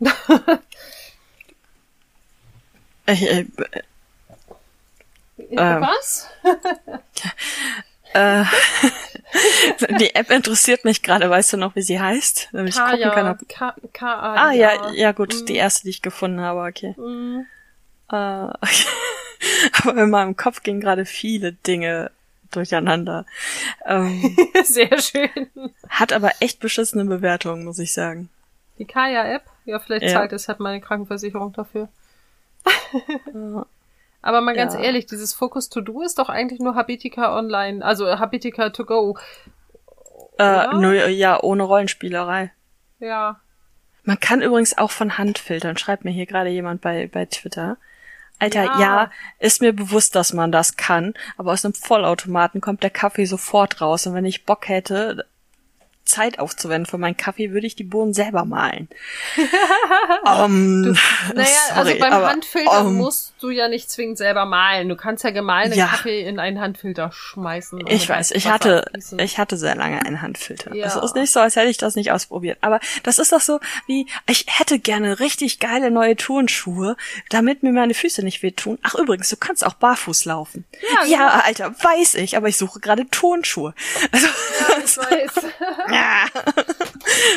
[3.06, 3.46] ich, äh,
[5.36, 5.80] Ähm.
[5.82, 6.28] Was?
[8.14, 8.44] äh,
[9.98, 11.28] die App interessiert mich gerade.
[11.28, 12.50] Weißt du noch, wie sie heißt?
[12.52, 15.46] Damit ich gucken kann, ob K K A Ah, ja, ja, gut, Mhm.
[15.46, 16.94] die erste, die ich gefunden habe, okay.
[16.96, 17.46] Mhm.
[18.10, 18.86] Äh, okay.
[19.82, 22.10] Aber in meinem Kopf gingen gerade viele Dinge
[22.52, 23.26] durcheinander.
[23.84, 25.50] Ähm, Sehr schön.
[25.88, 28.30] hat aber echt beschissene Bewertungen, muss ich sagen.
[28.78, 29.42] Die Kaya-App?
[29.64, 30.10] Ja, vielleicht Ja.
[30.12, 31.88] zahlt deshalb meine Krankenversicherung dafür.
[34.22, 34.80] Aber mal ganz Ja.
[34.80, 38.84] ehrlich, dieses Focus to Do ist doch eigentlich nur Habitica Online, also äh, Habitica to
[38.86, 39.18] go.
[40.38, 42.50] äh, nur, ja, ohne Rollenspielerei.
[43.00, 43.40] Ja.
[44.04, 47.76] Man kann übrigens auch von Hand filtern, schreibt mir hier gerade jemand bei, bei Twitter.
[48.38, 48.80] Alter, Ja.
[48.80, 49.10] ja.
[49.38, 53.80] ist mir bewusst, dass man das kann, aber aus einem Vollautomaten kommt der Kaffee sofort
[53.80, 55.24] raus und wenn ich Bock hätte,
[56.04, 58.88] Zeit aufzuwenden für meinen Kaffee, würde ich die Bohnen selber mahlen.
[60.24, 60.82] um,
[61.34, 64.88] Naja, sorry, also beim aber, Handfilter um, musst du ja nicht zwingend selber malen.
[64.88, 65.86] Du kannst ja gemahlenen Ja.
[65.86, 67.86] Kaffee in einen Handfilter schmeißen.
[67.88, 68.84] Ich weiß, ich hatte,
[69.18, 70.74] ich hatte sehr lange einen Handfilter.
[70.74, 70.86] Ja.
[70.86, 72.58] Es ist nicht so, als hätte ich das nicht ausprobiert.
[72.60, 76.96] Aber das ist doch so wie, ich hätte gerne richtig geile neue Turnschuhe,
[77.30, 78.78] damit mir meine Füße nicht wehtun.
[78.82, 80.64] Ach übrigens, du kannst auch barfuß laufen.
[80.82, 81.44] Ja, Ja, genau.
[81.44, 83.74] Alter, weiß ich, aber ich suche gerade Turnschuhe.
[84.12, 84.26] Also,
[84.84, 85.44] ich weiß.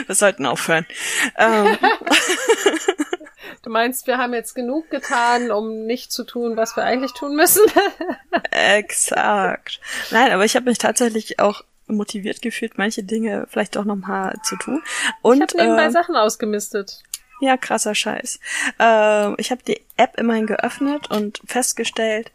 [0.05, 0.85] Wir sollten aufhören.
[1.37, 1.77] Ähm,
[3.67, 7.35] Du meinst, wir haben jetzt genug getan, um nicht zu tun, was wir eigentlich tun
[7.35, 7.61] müssen?
[8.51, 9.81] exakt.
[10.11, 14.55] Nein, aber ich habe mich tatsächlich auch motiviert gefühlt, manche Dinge vielleicht auch nochmal zu
[14.57, 14.81] tun.
[15.21, 17.03] Und ich habe nebenbei ähm, Sachen ausgemistet.
[17.39, 18.39] Ja, krasser Scheiß.
[18.79, 22.31] Ähm, ich habe die App immerhin geöffnet und festgestellt,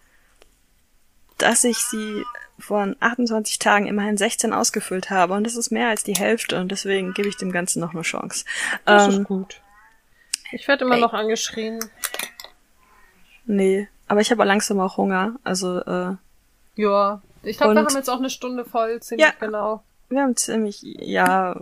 [1.39, 2.25] dass ich sie
[2.63, 6.71] von 28 Tagen immerhin 16 ausgefüllt habe und das ist mehr als die Hälfte und
[6.71, 8.45] deswegen gebe ich dem Ganzen noch eine Chance.
[8.85, 9.61] Das Ähm, ist gut.
[10.53, 11.01] Ich werde immer ey.
[11.01, 11.81] noch angeschrien.
[13.45, 15.37] nee, aber ich habe langsam auch Hunger.
[15.45, 16.15] Also äh,
[16.77, 17.23] Ja.
[17.45, 19.33] Ich glaube, wir haben jetzt auch eine Stunde voll, ziemlich Ja.
[19.41, 19.83] genau.
[20.09, 21.59] wir haben ziemlich, ja,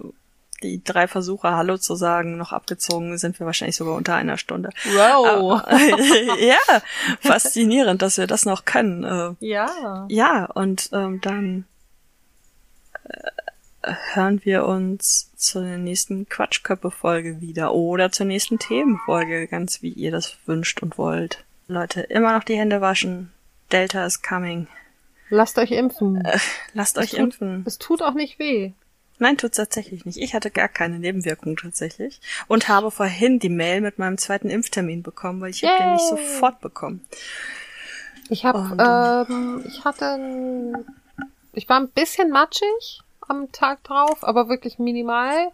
[0.62, 4.70] die drei Versuche Hallo zu sagen noch abgezogen, sind wir wahrscheinlich sogar unter einer Stunde.
[4.84, 5.26] Wow.
[5.62, 5.72] Aber-
[6.40, 6.82] ja,
[7.20, 9.04] faszinierend, dass wir das noch können.
[9.04, 10.06] Äh, Ja.
[10.08, 11.64] Ja, und ähm, dann
[13.82, 20.10] äh, hören wir uns zur nächsten Quatschköppe-Folge wieder oder zur nächsten Themenfolge, ganz wie ihr
[20.10, 21.44] das wünscht und wollt.
[21.68, 23.32] Leute, immer noch die Hände waschen.
[23.72, 24.66] Delta is coming.
[25.30, 26.22] Lasst euch impfen.
[26.74, 27.62] Lasst Es euch tut- impfen.
[27.66, 28.72] Es tut auch nicht weh.
[29.20, 30.16] Nein, tut's tatsächlich nicht.
[30.16, 35.02] Ich hatte gar keine Nebenwirkung tatsächlich und habe vorhin die Mail mit meinem zweiten Impftermin
[35.02, 37.06] bekommen, weil ich hab den nicht sofort bekommen.
[38.30, 40.74] Ich habe, ähm, ich hatte,
[41.52, 45.48] ich war ein bisschen matschig am Tag drauf, aber wirklich minimal.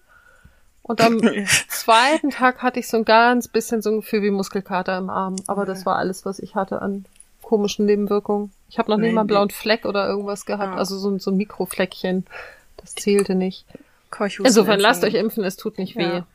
[0.82, 1.20] Und am
[1.68, 5.34] zweiten Tag hatte ich so ein ganz bisschen so ein Gefühl wie Muskelkater im Arm.
[5.48, 7.04] Aber das war alles, was ich hatte an
[7.42, 8.52] komischen Nebenwirkungen.
[8.68, 10.74] Ich habe noch nicht Nee, mal einen blauen Fleck oder irgendwas gehabt.
[10.74, 10.76] Ah.
[10.76, 12.26] Also so, so ein Mikrofleckchen.
[12.76, 13.64] Das zählte nicht.
[14.10, 16.02] Keuchhusten Insofern lasst euch impfen, es tut nicht weh.
[16.02, 16.26] Ja.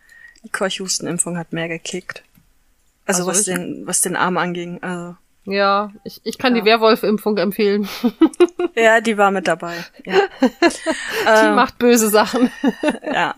[0.43, 2.23] Die Keuchhustenimpfung hat mehr gekickt.
[3.05, 4.81] Also, Also was den, was den Arm anging.
[4.83, 5.15] Also,
[5.45, 6.61] Ja, ich, ich kann Ja.
[6.61, 7.87] die Werwolf-Impfung empfehlen.
[8.75, 9.75] ja, die war mit dabei.
[10.05, 10.19] Ja.
[10.41, 12.51] Die ähm, macht böse Sachen.
[13.03, 13.35] ja.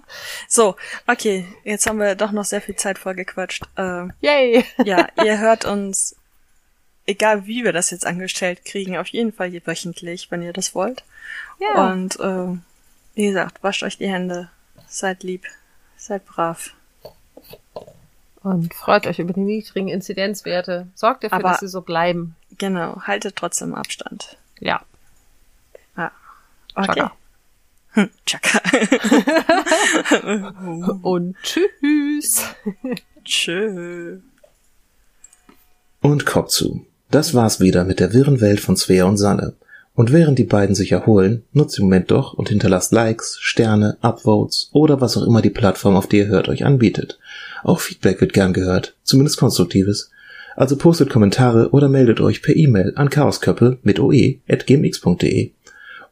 [0.47, 0.75] So,
[1.07, 3.63] okay, jetzt haben wir doch noch sehr viel Zeit vollgequatscht.
[3.77, 4.65] Äh, Yay!
[4.83, 6.15] ja, ihr hört uns,
[7.05, 11.03] egal wie wir das jetzt angestellt kriegen, auf jeden Fall wöchentlich, wenn ihr das wollt.
[11.59, 11.91] Ja.
[11.91, 12.57] Und äh,
[13.15, 14.49] wie gesagt, wascht euch die Hände,
[14.87, 15.45] seid lieb,
[15.97, 16.71] seid brav.
[18.41, 20.87] Und freut euch über die niedrigen Inzidenzwerte.
[20.95, 22.35] Sorgt dafür, Aber- dass sie so bleiben.
[22.57, 24.37] Genau, haltet trotzdem Abstand.
[24.59, 24.81] Ja.
[25.95, 26.11] Ja.
[26.75, 26.85] Okay.
[26.85, 27.11] Chaka.
[27.93, 28.59] Hm, Chaka.
[31.03, 32.43] Und tschüss.
[33.23, 34.19] Tschö.
[36.01, 36.85] Und Kopf zu.
[37.11, 39.53] Das war's wieder mit der wirren Welt von Svea und Sanne.
[39.95, 44.69] Und während die beiden sich erholen, nutzt den Moment doch und hinterlasst Likes, Sterne, Upvotes
[44.73, 47.19] oder was auch immer die Plattform, auf die ihr hört, euch anbietet.
[47.63, 50.09] Auch Feedback wird gern gehört, zumindest konstruktives.
[50.55, 55.51] Also postet Kommentare oder meldet euch per E-Mail an chaosköppe mit oe at gmx.de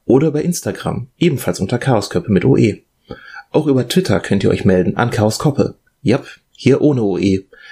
[0.05, 2.79] oder bei Instagram, ebenfalls unter chaosköppe mit oe.
[3.51, 5.75] Auch über Twitter könnt ihr euch melden an chaoskoppe.
[6.01, 7.43] Jap, hier ohne oe,